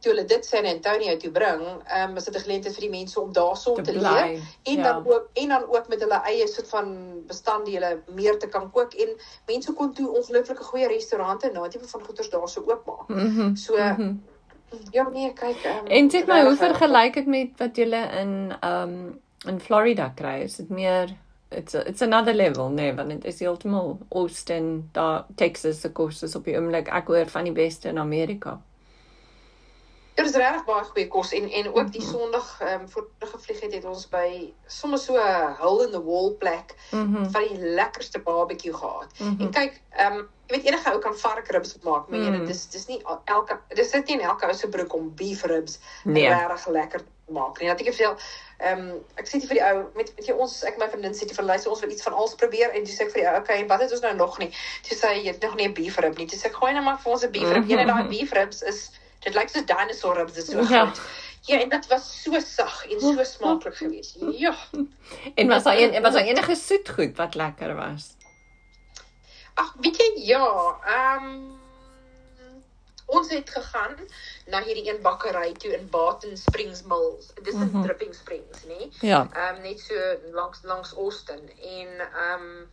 toe 0.00 0.12
hulle 0.12 0.24
dit 0.24 0.46
San 0.46 0.66
Antonio 0.66 1.16
toe 1.16 1.30
bring, 1.30 1.62
ehm 1.84 2.08
um, 2.08 2.14
was 2.14 2.24
dit 2.24 2.34
'n 2.34 2.40
geleentheid 2.40 2.74
vir 2.74 2.80
die 2.80 2.90
mense 2.98 3.20
om 3.20 3.32
daarso 3.32 3.74
Te 3.74 3.82
te, 3.82 3.92
leer 3.92 4.40
en 4.62 4.76
ja. 4.76 4.82
dan 4.82 5.06
ook 5.06 5.28
en 5.32 5.48
dan 5.48 5.64
ook 5.68 5.88
met 5.88 6.00
hulle 6.00 6.20
eie 6.24 6.46
soort 6.48 6.68
van 6.68 7.14
bestanddele 7.26 8.00
meer 8.14 8.38
te 8.38 8.48
kan 8.48 8.70
kook 8.70 8.94
en 8.94 9.08
mense 9.46 9.72
kon 9.72 9.92
toe 9.92 10.10
ongelooflike 10.16 10.62
goeie 10.62 10.88
restaurante 10.88 11.46
en 11.48 11.54
daai 11.54 11.68
tipe 11.68 11.88
van 11.88 12.04
goeders 12.04 12.30
daarso 12.30 12.64
oopmaak. 12.66 13.08
Mhm. 13.08 13.54
So 13.54 13.76
Mhm. 13.76 14.14
ja 14.90 15.08
nee, 15.08 15.32
kyk 15.32 15.64
um, 15.64 15.86
En 15.86 16.10
sê 16.10 16.26
my 16.26 16.44
hoe 16.44 16.56
vergelyk 16.56 17.14
dit 17.14 17.26
met 17.26 17.50
wat 17.56 17.76
jy 17.76 17.86
in 18.20 18.52
um 18.62 19.20
in 19.46 19.60
Florida 19.60 20.12
kry? 20.14 20.42
Is 20.42 20.56
dit 20.56 20.68
meer 20.68 21.16
it's 21.50 21.74
a, 21.74 21.86
it's 21.88 22.02
another 22.02 22.34
level, 22.34 22.68
nee, 22.68 22.92
want 22.94 23.08
dit 23.08 23.24
is 23.24 23.38
heeltemal 23.40 23.98
Austin, 24.08 24.88
daar 24.92 25.24
Texas 25.34 25.80
se 25.80 25.90
kos 25.92 26.22
is 26.22 26.34
op 26.34 26.44
die 26.44 26.56
oomblik 26.58 26.88
ek 26.88 27.06
hoor 27.06 27.26
van 27.30 27.44
die 27.44 27.54
beste 27.54 27.88
in 27.88 27.98
Amerika. 27.98 28.60
Ja, 30.16 30.22
dis 30.24 30.32
regtig 30.34 30.64
baie 30.64 30.84
goeie 30.84 31.08
kos 31.12 31.32
en 31.36 31.50
en 31.52 31.66
ook 31.74 31.90
die 31.92 32.00
Mhm. 32.00 32.10
Sondag 32.10 32.60
ehm 32.60 32.80
um, 32.80 32.88
voor 32.88 33.08
terug 33.18 33.34
gevlieg 33.34 33.60
het, 33.60 33.72
het 33.74 33.84
ons 33.84 34.08
by 34.08 34.52
sommer 34.66 34.98
so 34.98 35.14
'n 35.16 35.54
hole 35.58 35.84
in 35.84 35.90
the 35.92 36.02
wall 36.04 36.30
plek 36.38 36.74
Mhm. 36.90 37.30
van 37.30 37.42
die 37.48 37.58
lekkerste 37.58 38.18
barbecue 38.18 38.72
gehad. 38.72 39.06
Mhm. 39.18 39.40
En 39.42 39.50
kyk, 39.50 39.80
ehm 39.90 40.12
um, 40.12 40.28
jy 40.46 40.56
weet 40.56 40.64
enige 40.64 40.90
ou 40.92 40.98
kan 41.00 41.18
varkribs 41.18 41.76
maak, 41.82 42.08
maar 42.08 42.18
Mm. 42.18 42.34
mm. 42.40 42.46
dis 42.46 42.66
dis 42.70 42.86
nie 42.86 43.02
elke 43.24 43.58
dis 43.74 43.90
sit 43.90 44.06
nie 44.06 44.16
in 44.16 44.22
elke 44.24 44.46
ou 44.46 44.54
se 44.54 44.68
broek 44.68 44.94
om 44.94 45.14
beef 45.14 45.42
ribs 45.44 45.78
Nee. 46.04 46.28
regtig 46.28 46.66
lekker 46.66 46.98
te 47.00 47.32
maak 47.32 47.60
nie. 47.60 47.68
Dat 47.68 47.80
ek 47.80 47.94
veel 47.94 48.16
ehm 48.58 48.78
um, 48.78 49.04
ek 49.16 49.26
sê 49.28 49.30
dit 49.32 49.46
vir 49.48 49.54
die 49.58 49.64
ou 49.64 49.84
met 49.94 50.12
met 50.16 50.26
jy 50.26 50.32
ons 50.34 50.62
ek 50.64 50.78
my 50.78 50.88
vriendin 50.88 51.12
sê 51.12 51.26
dit 51.26 51.36
vir 51.36 51.44
luister 51.44 51.70
ons 51.70 51.80
wil 51.80 51.90
iets 51.90 52.02
van 52.02 52.12
alles 52.12 52.34
probeer 52.34 52.70
en 52.72 52.84
dis 52.84 53.00
ek 53.00 53.10
vir 53.10 53.20
die 53.22 53.28
ou 53.30 53.36
okay, 53.38 53.60
en 53.60 53.66
wat 53.68 53.80
het 53.80 53.92
ons 53.92 54.00
nou 54.00 54.14
nog 54.14 54.38
nie? 54.38 54.50
Toe 54.88 54.96
sê 54.98 55.06
hy 55.08 55.20
jy 55.24 55.26
het 55.32 55.42
nog 55.42 55.54
nie 55.56 55.68
'n 55.68 55.74
beef 55.74 55.96
rib 55.98 56.16
nie. 56.16 56.26
Dis 56.26 56.44
ek 56.44 56.54
gooi 56.54 56.72
net 56.72 56.84
maar 56.84 56.98
vir 56.98 57.12
ons 57.12 57.22
'n 57.24 57.30
beef 57.30 57.52
rib. 57.52 57.64
Mhm. 57.64 57.70
Een 57.72 57.78
en 57.78 57.86
daai 57.86 58.08
beef 58.08 58.32
ribs 58.32 58.62
is 58.62 58.90
dit 59.20 59.34
lyk 59.34 59.48
soos 59.48 59.64
dinosaur 59.66 60.16
ribs, 60.16 60.32
dit 60.32 60.42
is 60.44 60.50
so 60.50 60.58
Ja. 60.60 60.84
groot. 60.86 61.00
Ja, 61.46 61.60
en 61.60 61.68
dit 61.68 61.86
was 61.86 62.22
so 62.22 62.40
sag 62.40 62.86
en 62.86 63.00
so 63.00 63.24
smaaklik 63.24 63.76
geweest. 63.76 64.16
Ja. 64.32 64.54
En 65.34 65.48
was 65.48 65.62
daar 65.62 65.76
een 65.78 66.02
was 66.02 66.12
daar 66.12 66.22
enige 66.24 66.54
soetgoed 66.54 67.16
wat 67.16 67.34
lekker 67.34 67.74
was? 67.74 68.14
Ag, 69.54 69.74
weet 69.80 69.96
jy 69.96 70.12
ja, 70.26 70.76
ehm 70.84 71.54
ons 73.06 73.28
het 73.30 73.50
gegaan 73.50 73.94
na 74.46 74.62
hierdie 74.62 74.88
een 74.90 75.02
bakkery 75.02 75.52
toe 75.52 75.70
in 75.76 75.88
Barton 75.90 76.36
Springs 76.36 76.82
Mills. 76.82 77.28
Dis 77.42 77.54
in 77.54 77.70
Mhm. 77.70 77.82
Dripping 77.82 78.14
Springs, 78.14 78.64
nê? 78.66 78.88
Ja. 79.00 79.28
Ehm 79.32 79.62
net 79.62 79.80
so 79.80 79.94
langs 80.32 80.58
langs 80.62 80.92
Austin 80.94 81.50
en 81.62 81.88
ehm 82.00 82.66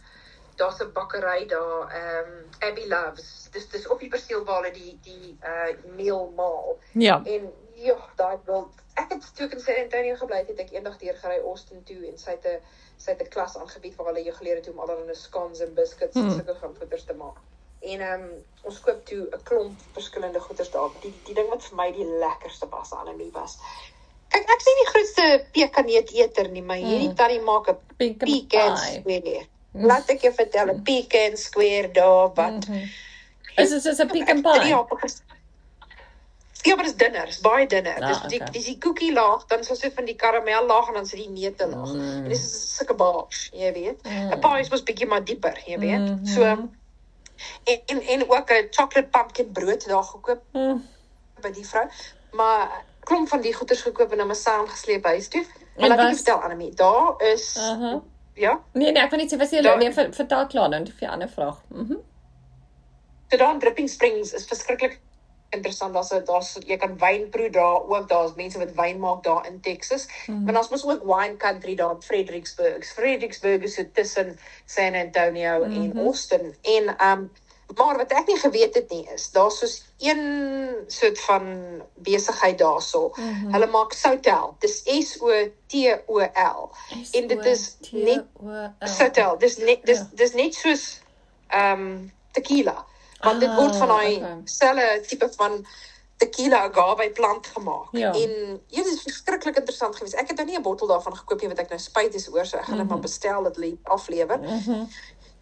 daar's 0.56 0.80
'n 0.82 0.92
bakkery 0.94 1.46
daar 1.48 1.90
ehm 1.92 2.32
Abby 2.60 2.86
Loves. 2.88 3.48
Dis 3.52 3.70
dis 3.70 3.88
op 3.88 4.00
die 4.00 4.10
perseel 4.10 4.44
waar 4.44 4.62
hulle 4.62 4.74
die 4.74 5.00
die 5.02 5.38
uh 5.44 5.96
meal 5.96 6.32
maal. 6.36 6.80
Ja. 6.92 7.22
En 7.26 7.54
ja, 7.74 8.10
daai 8.16 8.38
wil 8.46 8.74
ek 8.94 9.10
het 9.12 9.36
toe 9.36 9.50
in 9.50 9.60
San 9.60 9.76
Antonio 9.76 10.16
gebly 10.16 10.38
het, 10.38 10.48
het 10.48 10.60
ek 10.60 10.72
eendag 10.72 10.98
deur 10.98 11.16
gery 11.16 11.40
Austin 11.42 11.84
toe 11.84 12.08
en 12.08 12.18
sy 12.18 12.32
het 12.32 12.46
'n 12.46 12.62
sy 12.98 13.12
het 13.12 13.22
'n 13.22 13.30
klas 13.30 13.58
aangebied 13.58 13.96
waar 13.96 14.08
hulle 14.08 14.24
jou 14.24 14.36
geleer 14.36 14.56
het 14.56 14.66
hoe 14.66 14.74
om 14.76 14.80
allerlei 14.80 15.16
scones 15.16 15.60
en 15.60 15.74
biscuits 15.74 16.16
en 16.16 16.22
Hmm. 16.22 16.32
sulke 16.36 16.56
van 16.60 16.76
goeders 16.76 17.06
te 17.06 17.14
maak. 17.14 17.38
En 17.80 18.00
ehm 18.02 18.22
um, 18.22 18.46
ons 18.62 18.80
koop 18.80 19.06
toe 19.06 19.28
'n 19.32 19.44
klomp 19.44 19.80
verskillende 19.92 20.40
goeders 20.40 20.70
daar. 20.72 20.90
Die 21.00 21.20
die 21.24 21.34
ding 21.34 21.50
wat 21.50 21.64
vir 21.64 21.76
my 21.76 21.92
die 21.92 22.06
lekkerste 22.06 22.68
was 22.70 22.94
aan 22.94 23.08
hom 23.08 23.32
was. 23.32 23.58
Kyk, 24.30 24.50
ek's 24.50 24.66
nie 24.66 24.76
die 24.84 24.92
grootste 24.92 25.48
pekaneet 25.52 26.12
eter 26.12 26.50
nie, 26.50 26.64
maar 26.64 26.78
hierdie 26.78 27.10
Mm. 27.10 27.16
tannie 27.16 27.42
maak 27.42 27.68
'n 27.70 27.78
Pecan 27.98 28.78
square. 28.78 29.48
Laat 29.74 30.10
ek 30.10 30.22
jou 30.22 30.34
vertel, 30.34 30.68
'n 30.70 30.82
pecan 30.84 31.38
square 31.38 31.90
daar 31.92 32.34
wat 32.34 32.68
Mhm. 32.68 32.84
Is 33.56 33.70
dit 33.70 33.82
soos 33.82 33.98
'n 33.98 34.02
het 34.02 34.10
drie 34.10 34.24
pie? 34.26 34.98
ges- 35.00 35.22
Ja, 36.64 36.76
maar 36.76 36.84
dis 36.86 36.96
dunner, 36.96 37.26
dis 37.26 37.40
baie 37.40 37.68
dunner. 37.68 38.00
Ah, 38.02 38.08
dis 38.08 38.22
die 38.32 38.40
okay. 38.40 38.52
dis 38.54 38.66
die 38.66 38.78
koekie 38.78 39.14
laag, 39.14 39.46
dan 39.48 39.60
is 39.60 39.68
daar 39.68 39.78
so 39.78 39.90
van 39.96 40.06
die 40.06 40.16
karamel 40.16 40.66
laag 40.66 40.88
en 40.88 40.94
dan 40.94 41.04
is 41.04 41.10
dit 41.10 41.20
die 41.20 41.30
neute 41.30 41.68
laag. 41.68 41.94
Mm. 41.94 42.24
En 42.24 42.30
dis 42.30 42.40
is 42.40 42.76
sulke 42.76 42.94
baars, 42.94 43.50
jy 43.54 43.74
weet. 43.74 44.04
Mm. 44.04 44.32
'n 44.32 44.40
Pie 44.40 44.60
is 44.60 44.70
mos 44.70 44.84
bietjie 44.84 45.08
maar 45.08 45.24
dieper, 45.24 45.62
jy 45.66 45.78
weet. 45.80 46.00
Mhm. 46.00 46.26
So 46.26 46.42
en 46.44 46.72
en 47.86 48.02
en 48.02 48.30
ook 48.30 48.50
'n 48.52 48.68
chocolate 48.72 49.08
pumpkin 49.12 49.52
brood 49.52 49.88
daar 49.88 50.04
gekoop 50.04 50.42
Mm. 50.54 50.88
by 51.42 51.52
die 51.52 51.68
vrou. 51.68 51.88
Maar 52.32 52.70
klomp 53.04 53.28
van 53.30 53.42
die 53.42 53.54
goeders 53.54 53.82
gekoop 53.82 54.12
en 54.12 54.18
dan 54.18 54.28
maar 54.28 54.36
saamgesleep 54.36 55.04
huis 55.04 55.28
toe. 55.28 55.46
Maar 55.78 55.90
laat 55.90 55.98
ek 56.00 56.04
jou 56.06 56.16
vertel 56.16 56.42
Annelie, 56.42 56.74
daar 56.76 57.14
is 57.22 57.58
Aha. 57.58 58.02
Ja, 58.36 58.60
Nee 58.74 58.92
nee, 58.92 59.04
ek 59.04 59.12
wil 59.12 59.20
net 59.20 59.34
sê 59.34 59.38
was 59.38 59.52
jy 59.52 59.62
nee 59.62 59.94
ver- 59.94 60.14
vertel 60.14 60.48
klaar 60.48 60.70
dan 60.70 60.88
vir 60.88 61.08
'n 61.08 61.12
ander 61.12 61.30
vraag. 61.30 61.62
Mhm. 61.70 61.98
so 63.30 63.38
daar 63.38 63.54
in 63.54 63.60
Dripping 63.60 63.90
Springs 63.90 64.34
is 64.34 64.46
verskriklik 64.46 65.00
interessant. 65.54 65.94
Daar's 65.94 66.10
daar's 66.26 66.58
jy 66.66 66.78
kan 66.78 66.98
wyn 67.02 67.30
proe 67.30 67.50
daar 67.54 67.82
ook. 67.90 68.10
Daar's 68.10 68.36
mense 68.36 68.60
wat 68.62 68.74
wyn 68.78 69.00
maak 69.00 69.24
daar 69.24 69.48
in 69.48 69.60
Texas. 69.62 70.08
Mm 70.08 70.36
-hmm. 70.36 70.44
Maar 70.46 70.58
ons 70.58 70.70
mos 70.70 70.86
ook 70.86 71.04
wine 71.04 71.38
country 71.38 71.76
daar 71.76 71.92
in 71.96 72.02
Fredericksburg. 72.02 72.86
Fredericksburg 72.86 73.62
is 73.62 73.76
so 73.76 73.84
tussen 73.94 74.38
San 74.66 74.96
Antonio 74.96 75.66
mm 75.66 75.74
-hmm. 75.74 75.82
en 75.98 76.06
Austin 76.06 76.56
en 76.62 76.96
um 77.12 77.32
Maar 77.76 77.98
wat 77.98 78.12
ek 78.12 78.28
nie 78.28 78.38
geweet 78.38 78.76
het 78.76 78.90
nie 78.90 79.08
is, 79.14 79.32
daar's 79.32 79.58
soos 79.58 79.84
een 80.00 80.22
soort 80.88 81.20
van 81.20 81.44
besigheid 81.96 82.58
daarso. 82.58 83.12
Mm 83.16 83.34
-hmm. 83.34 83.54
Hulle 83.54 83.68
maak 83.68 83.94
Soutel. 83.94 84.56
Dis 84.60 84.82
S 84.86 85.22
O 85.22 85.32
T 85.68 85.74
O 86.06 86.20
L. 86.34 86.72
En 87.12 87.28
dit 87.28 87.46
is 87.46 87.78
net 87.92 88.24
Soutel. 88.80 89.38
Dis 89.38 89.58
net 89.58 89.86
dis 89.86 89.98
ja. 89.98 90.10
dis 90.14 90.34
net 90.34 90.54
soos 90.56 91.02
ehm 91.48 91.82
um, 91.82 92.12
tequila. 92.32 92.86
Want 93.20 93.40
dit 93.40 93.56
word 93.56 93.76
van 93.76 93.88
daai 93.88 94.24
ah, 94.24 94.38
selle 94.44 95.02
tipe 95.08 95.30
van 95.36 95.66
tequila 96.18 96.64
agave 96.70 97.10
plant 97.14 97.48
gemaak. 97.48 97.88
Ja. 97.92 98.12
En 98.14 98.62
dit 98.68 98.86
is 98.86 99.02
verskriklik 99.02 99.56
interessant 99.56 99.96
geweest. 99.96 100.16
Ek 100.16 100.28
het 100.28 100.38
nou 100.38 100.48
nie 100.48 100.58
'n 100.58 100.62
bottel 100.62 100.88
daarvan 100.88 101.16
gekoop 101.16 101.40
nie 101.40 101.48
want 101.48 101.60
ek 101.60 101.70
nou 101.70 101.80
spyt 101.80 102.14
is 102.14 102.30
oor 102.32 102.46
so 102.46 102.58
ek 102.58 102.64
gaan 102.64 102.78
dit 102.78 102.84
mm 102.84 102.90
-hmm. 102.90 102.90
maar 102.90 103.00
bestel 103.00 103.44
dat 103.44 103.56
hulle 103.56 103.78
aflewer. 103.84 104.40
Mm 104.40 104.62
-hmm. 104.66 104.90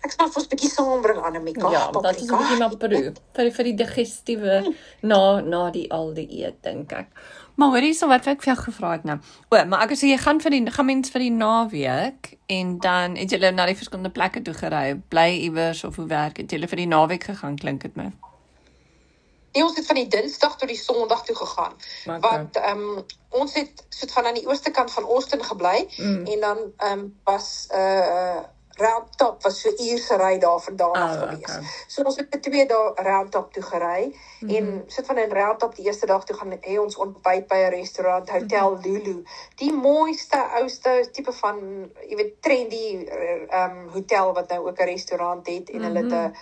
Ek 0.02 0.14
sê 0.14 0.26
vir 0.34 0.42
'n 0.42 0.50
bietjie 0.50 0.70
saambring 0.70 1.20
aan 1.22 1.36
'n 1.38 1.44
mekaar. 1.44 1.72
Ja, 1.72 1.92
dat 1.92 2.16
is 2.16 2.30
'n 2.30 2.38
bietjie 2.38 2.58
maar 2.58 2.78
Peru 2.78 3.14
vir 3.36 3.52
vir 3.52 3.66
die 3.70 3.76
digestiewe 3.84 4.74
na 5.02 5.42
na 5.42 5.70
die 5.70 5.92
al 5.92 6.14
die 6.14 6.28
eet 6.42 6.64
dink 6.64 6.92
ek. 6.92 7.08
Maar 7.56 7.70
hoorie 7.70 7.94
so 7.94 8.08
wat 8.08 8.28
ek 8.28 8.42
vir 8.42 8.54
jou 8.54 8.64
gevra 8.64 8.92
het 8.92 9.04
nou. 9.04 9.20
O, 9.50 9.66
maar 9.66 9.84
ek 9.86 9.98
sê 9.98 10.10
jy 10.10 10.18
gaan 10.18 10.40
vir 10.40 10.52
die 10.52 10.72
gaan 10.72 10.86
mens 10.86 11.10
vir 11.10 11.20
die 11.20 11.36
naweek 11.36 12.38
en 12.48 12.78
dan 12.80 13.16
het 13.16 13.32
jy 13.32 13.52
na 13.52 13.66
die 13.66 13.76
verskillende 13.76 14.10
plekke 14.10 14.42
toe 14.42 14.54
gery, 14.54 15.02
bly 15.10 15.30
iewers 15.46 15.84
of 15.84 15.96
hoe 15.96 16.08
werk 16.08 16.36
dit? 16.36 16.52
Jy 16.52 16.68
vir 16.68 16.78
die 16.78 16.88
naweek 16.88 17.24
gegaan 17.24 17.56
klink 17.56 17.82
dit 17.82 17.96
my. 17.96 18.12
Nee, 19.54 19.64
ons 19.64 19.76
het 19.76 19.86
van 19.86 19.96
die 19.96 20.08
Dinsdag 20.08 20.56
tot 20.58 20.70
die 20.72 20.80
Sondag 20.80 21.26
toe 21.28 21.36
gegaan. 21.36 21.74
Okay. 22.06 22.20
Want 22.20 22.56
ehm 22.56 22.80
um, 22.80 23.06
ons 23.30 23.54
het 23.54 23.84
soet 23.90 24.12
van 24.12 24.26
aan 24.26 24.40
die 24.40 24.48
ooste 24.48 24.72
kant 24.72 24.92
van 24.92 25.04
Austin 25.04 25.44
gebly 25.44 25.88
mm. 25.98 26.26
en 26.26 26.40
dan 26.40 26.58
ehm 26.78 27.00
um, 27.00 27.20
was 27.24 27.68
'n 27.70 27.78
uh, 27.78 28.42
Round 28.84 29.18
Top 29.18 29.44
was 29.44 29.62
so 29.62 29.70
uur 29.70 30.00
se 30.00 30.18
ry 30.18 30.38
daarvandaan 30.40 30.94
af 30.94 31.16
oh, 31.16 31.22
gewees. 31.22 31.56
Okay. 31.56 31.86
So 31.88 32.04
ons 32.04 32.18
het 32.22 32.28
vir 32.34 32.42
2 32.48 32.66
dae 32.72 33.04
Round 33.08 33.32
Top 33.32 33.54
toe 33.54 33.64
gery 33.64 34.06
mm 34.06 34.50
-hmm. 34.50 34.56
en 34.56 34.84
sit 34.88 35.06
van 35.06 35.18
in 35.18 35.36
Round 35.40 35.60
Top 35.60 35.76
die 35.76 35.86
eerste 35.86 36.06
dag 36.06 36.24
toe 36.24 36.36
gaan 36.36 36.58
hê 36.60 36.80
ons 36.80 36.96
ontbyt 36.96 37.48
by 37.48 37.60
'n 37.66 37.74
restaurant 37.78 38.30
Hotel 38.30 38.70
mm 38.70 38.76
-hmm. 38.76 38.92
Lulu. 38.92 39.24
Die 39.56 39.74
mooiste 39.74 40.44
ouste 40.60 41.10
tipe 41.12 41.34
van 41.34 41.58
jy 42.10 42.16
weet 42.16 42.42
trendy 42.42 43.06
ehm 43.06 43.78
um, 43.78 43.88
hotel 43.94 44.34
wat 44.34 44.50
nou 44.50 44.68
ook 44.68 44.80
'n 44.80 44.92
restaurant 44.96 45.48
het 45.48 45.70
en 45.70 45.82
hulle 45.82 46.02
mm 46.02 46.10
-hmm. 46.10 46.24
het 46.24 46.32
'n 46.32 46.38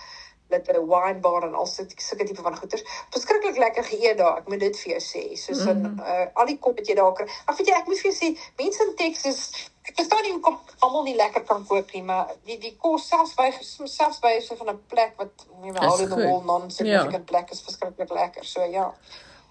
met 0.50 0.68
'n 0.68 0.86
wine 0.86 1.20
bar 1.20 1.42
en 1.42 1.54
al 1.54 1.66
sulke 1.66 2.24
tipe 2.24 2.42
van 2.42 2.56
goeders. 2.56 2.84
Verskriklik 3.10 3.56
lekker 3.56 3.84
geëet 3.84 4.18
daar, 4.18 4.36
ek 4.36 4.48
moet 4.48 4.60
dit 4.60 4.78
vir 4.80 4.90
jou 4.90 5.02
sê. 5.02 5.36
Soos 5.36 5.58
in 5.58 5.78
mm 5.78 5.84
-hmm. 5.84 5.98
uh, 6.00 6.26
al 6.32 6.46
die 6.46 6.58
kop 6.58 6.76
wat 6.76 6.86
jy 6.86 6.94
daar 6.94 7.12
kry. 7.12 7.26
Ag 7.44 7.56
weet 7.56 7.66
jy, 7.66 7.74
ek 7.74 7.86
moet 7.86 8.00
vir 8.00 8.10
jou 8.10 8.18
sê, 8.22 8.38
mense 8.56 8.86
in 8.86 8.94
Texas 8.94 9.70
ek 9.90 9.96
verstaan 9.98 10.22
nie 10.26 10.32
hoekom 10.36 10.58
almal 10.86 11.06
nie 11.06 11.16
lekker 11.18 11.44
kan 11.48 11.64
kook 11.66 11.92
nie, 11.96 12.02
maar 12.06 12.30
die 12.48 12.58
die 12.62 12.74
kos 12.78 13.08
selfs 13.10 13.34
by 13.38 13.48
selfs 13.60 14.20
by 14.22 14.36
so 14.44 14.56
van 14.60 14.74
'n 14.74 14.82
plek 14.92 15.16
wat 15.18 15.46
nie 15.62 15.72
meer 15.72 15.86
al 15.86 16.04
in 16.04 16.12
die 16.12 16.26
wall 16.26 16.44
non-significant 16.46 17.26
ja. 17.26 17.30
plek 17.32 17.50
is 17.50 17.62
verskriklik 17.66 18.10
lekker. 18.10 18.44
So 18.44 18.64
ja. 18.64 18.92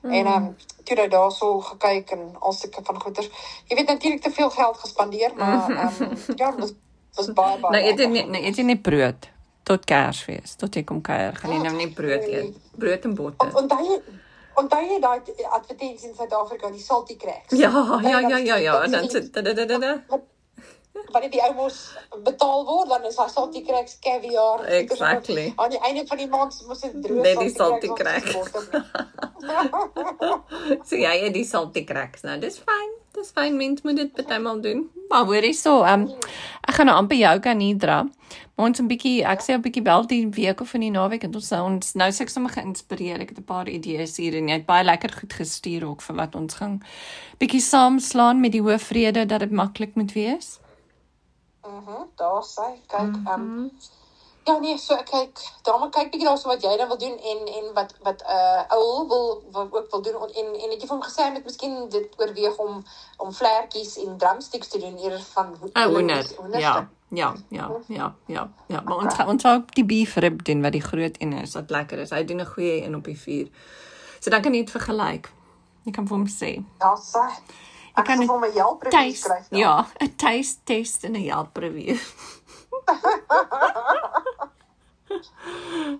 Mm. 0.01 0.11
En 0.11 0.25
ehm 0.25 0.43
um, 0.43 0.55
toe 0.83 0.95
daai 0.95 1.09
daarso 1.09 1.59
gekyk 1.71 2.11
en 2.15 2.21
al 2.39 2.53
sulke 2.53 2.83
van 2.83 3.01
goeders. 3.01 3.29
Jy 3.67 3.75
weet 3.75 3.87
natuurlik 3.87 4.21
te 4.21 4.31
veel 4.31 4.49
geld 4.49 4.77
gespandeer, 4.77 5.35
maar 5.35 5.69
ehm 5.69 6.03
um, 6.03 6.17
ja, 6.41 6.51
dit 6.51 6.75
was 7.15 7.33
baie 7.33 7.59
baie. 7.59 7.73
Nee, 7.75 7.95
dit 7.95 7.99
is 7.99 8.07
nie 8.07 8.25
nee, 8.25 8.41
dit 8.41 8.57
is 8.57 8.65
nie 8.65 8.79
brood 8.79 9.29
tot 9.63 9.85
Kersfees, 9.85 10.55
tot 10.55 10.75
jy 10.75 10.83
kom 10.83 11.01
kuier. 11.01 11.35
Gaan 11.35 11.51
jy 11.51 11.61
nou 11.61 11.75
nie 11.75 11.91
brood 11.93 12.23
eet? 12.25 12.57
Brood 12.75 13.03
en 13.05 13.13
botter. 13.13 13.55
Onthou 13.55 13.83
jy 13.85 13.99
onthou 14.59 14.81
jy 14.85 14.99
daai 15.03 15.19
advertensie 15.49 16.09
in 16.09 16.15
Suid-Afrika, 16.15 16.71
die 16.73 16.83
salty 16.83 17.15
cracks? 17.15 17.55
Ja, 17.55 17.71
ja, 18.03 18.19
ja, 18.19 18.37
ja, 18.37 18.55
ja, 18.55 18.83
en 18.83 18.91
dan. 18.91 19.09
Wanneer 21.09 21.31
die 21.31 21.41
ou 21.41 21.53
mos 21.57 21.77
betaal 22.25 22.65
word, 22.65 22.89
dan 22.89 23.05
is 23.09 23.15
daar 23.17 23.29
salty 23.29 23.63
cracks 23.65 23.97
caviar. 24.03 24.65
Exactly. 24.65 25.53
Aan 25.55 25.69
die 25.69 25.81
einde 25.81 26.05
van 26.07 26.17
die 26.17 26.27
maand 26.27 26.63
moet 26.67 26.81
dit 26.81 27.03
droog 27.03 27.23
Net 27.23 27.39
die 27.39 27.53
salty 27.53 27.93
cracks. 27.93 28.33
so 30.87 30.95
ja, 30.95 31.13
ja, 31.13 31.29
die 31.33 31.45
salty 31.45 31.83
cracks. 31.83 32.21
Nou, 32.27 32.39
dis 32.41 32.61
fyn. 32.65 32.99
Dis 33.17 33.31
fyn, 33.33 33.55
mens 33.57 33.81
moet 33.81 33.97
dit 33.97 34.21
baie 34.21 34.41
maal 34.43 34.59
doen. 34.61 34.83
Maar 35.09 35.25
hoorie 35.29 35.55
so, 35.57 35.81
ehm 35.81 36.05
um, 36.05 36.11
ek 36.61 36.77
gaan 36.77 36.91
nou 36.91 36.97
amper 37.01 37.17
jou 37.17 37.35
kan 37.41 37.63
hydra. 37.63 38.03
Maar 38.03 38.13
ons 38.59 38.79
'n 38.79 38.87
bietjie, 38.87 39.23
ek 39.23 39.41
sê 39.41 39.55
'n 39.55 39.63
bietjie 39.63 39.83
bel 39.83 40.05
die 40.07 40.27
week 40.27 40.61
of 40.61 40.73
in 40.73 40.81
die 40.81 40.91
naweek 40.91 41.23
en 41.23 41.35
ons 41.35 41.51
ons 41.51 41.93
nou 41.95 42.09
ek 42.11 42.29
sommer 42.29 42.51
geïnspireer. 42.51 43.21
Ek 43.21 43.29
het 43.29 43.39
'n 43.39 43.43
paar 43.43 43.69
idees 43.69 44.17
hier 44.17 44.35
en 44.35 44.47
jy 44.47 44.53
het 44.53 44.65
baie 44.65 44.83
lekker 44.83 45.11
goed 45.11 45.33
gestuur 45.33 45.85
ook 45.87 46.01
vir 46.01 46.15
wat 46.15 46.35
ons 46.35 46.53
gaan 46.53 46.81
bietjie 47.39 47.61
saamslaan 47.61 48.39
met 48.41 48.51
die 48.51 48.61
hoofvrede 48.61 49.25
dat 49.25 49.39
dit 49.39 49.51
maklik 49.51 49.95
moet 49.95 50.13
wees. 50.13 50.59
Mhm, 51.63 51.85
-huh, 51.85 52.05
daar 52.15 52.43
sê 52.43 52.67
kyk 52.87 53.15
ehm 53.25 53.41
um, 53.41 53.71
Ja 54.49 54.55
nee, 54.57 54.77
so 54.81 54.95
ek 54.97 55.09
kyk, 55.11 55.41
daarom 55.67 55.91
kyk 55.93 56.07
bietjie 56.09 56.25
daarso 56.25 56.49
wat 56.49 56.63
jy 56.65 56.71
dan 56.79 56.87
wil 56.89 56.97
doen 56.97 57.17
en 57.31 57.41
en 57.59 57.67
wat 57.75 57.91
wat 58.05 58.23
uh 58.25 58.63
ou 58.73 58.85
wil 59.11 59.27
wat 59.53 59.75
ook 59.77 59.91
wil 59.91 60.01
doen 60.01 60.15
en 60.25 60.47
en 60.57 60.71
het 60.73 60.81
jy 60.81 60.87
vir 60.87 60.95
hom 60.95 61.03
gesê 61.05 61.27
met 61.33 61.45
miskien 61.45 61.75
dit 61.93 62.15
oorweeg 62.17 62.57
om 62.63 62.79
om 63.25 63.33
vlekkies 63.39 63.99
en 64.05 64.17
drumsticks 64.17 64.71
te 64.73 64.81
doen 64.81 64.97
eerder 64.97 65.21
van 65.35 65.53
oh, 65.73 65.85
hoender. 65.85 66.25
Ja. 66.57 66.89
Ja, 67.11 67.33
ja, 67.49 67.71
ja, 67.87 68.15
ja, 68.27 68.49
ja, 68.67 68.81
maar 68.85 68.97
ons 68.97 69.17
ons 69.25 69.45
ook 69.45 69.71
die 69.73 69.85
beef 69.85 70.13
rib 70.21 70.43
doen 70.45 70.61
wat 70.61 70.71
die 70.71 70.81
groot 70.81 71.15
een 71.17 71.33
is, 71.33 71.55
wat 71.57 71.71
lekker 71.73 71.99
is. 71.99 72.13
Hy 72.13 72.25
doen 72.25 72.41
'n 72.41 72.45
goeie 72.45 72.83
een 72.83 72.95
op 72.95 73.03
die 73.03 73.17
vuur. 73.17 73.47
So 74.19 74.29
dan 74.29 74.41
kan 74.41 74.53
jy 74.53 74.59
dit 74.59 74.71
vergelyk. 74.71 75.31
Jy 75.83 75.91
kan 75.91 76.07
vir 76.07 76.17
hom 76.17 76.27
sê. 76.27 76.63
Ja, 76.79 76.97
sê. 76.97 77.25
Ek 77.93 78.05
kan 78.05 78.27
hom 78.27 78.45
'n 78.45 78.53
Yelp 78.53 78.83
review 78.83 79.15
skryf. 79.15 79.47
Ja, 79.49 79.87
'n 79.99 80.15
taste 80.15 80.59
test 80.63 81.03
en 81.03 81.11
'n 81.11 81.23
Yelp 81.23 81.57
review. 81.57 81.97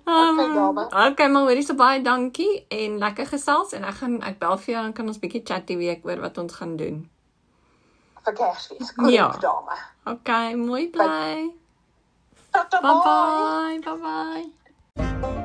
Um, 0.10 0.40
okay, 0.78 1.28
maar 1.28 1.42
hoorie 1.42 1.64
so 1.66 1.76
baie 1.78 2.02
dankie 2.02 2.66
en 2.74 2.98
lekker 3.02 3.28
gesels 3.30 3.74
en 3.78 3.86
ek 3.90 4.02
gaan 4.02 4.20
ek 4.26 4.40
bel 4.42 4.58
vir 4.58 4.74
jou 4.74 4.84
dan 4.84 4.94
kan 4.98 5.12
ons 5.12 5.22
bietjie 5.22 5.44
chat 5.46 5.68
die 5.70 5.78
week 5.78 6.06
oor 6.06 6.22
wat 6.26 6.38
ons 6.42 6.60
gaan 6.62 6.76
doen. 6.80 7.04
Goed 8.96 9.12
ja. 9.14 9.30
dame. 9.42 9.78
Okay, 10.06 10.56
mooi 10.56 10.90
bly. 10.90 11.52
Bye 12.52 12.66
bye. 12.82 13.80
Bye 13.84 13.98
bye. 14.96 15.36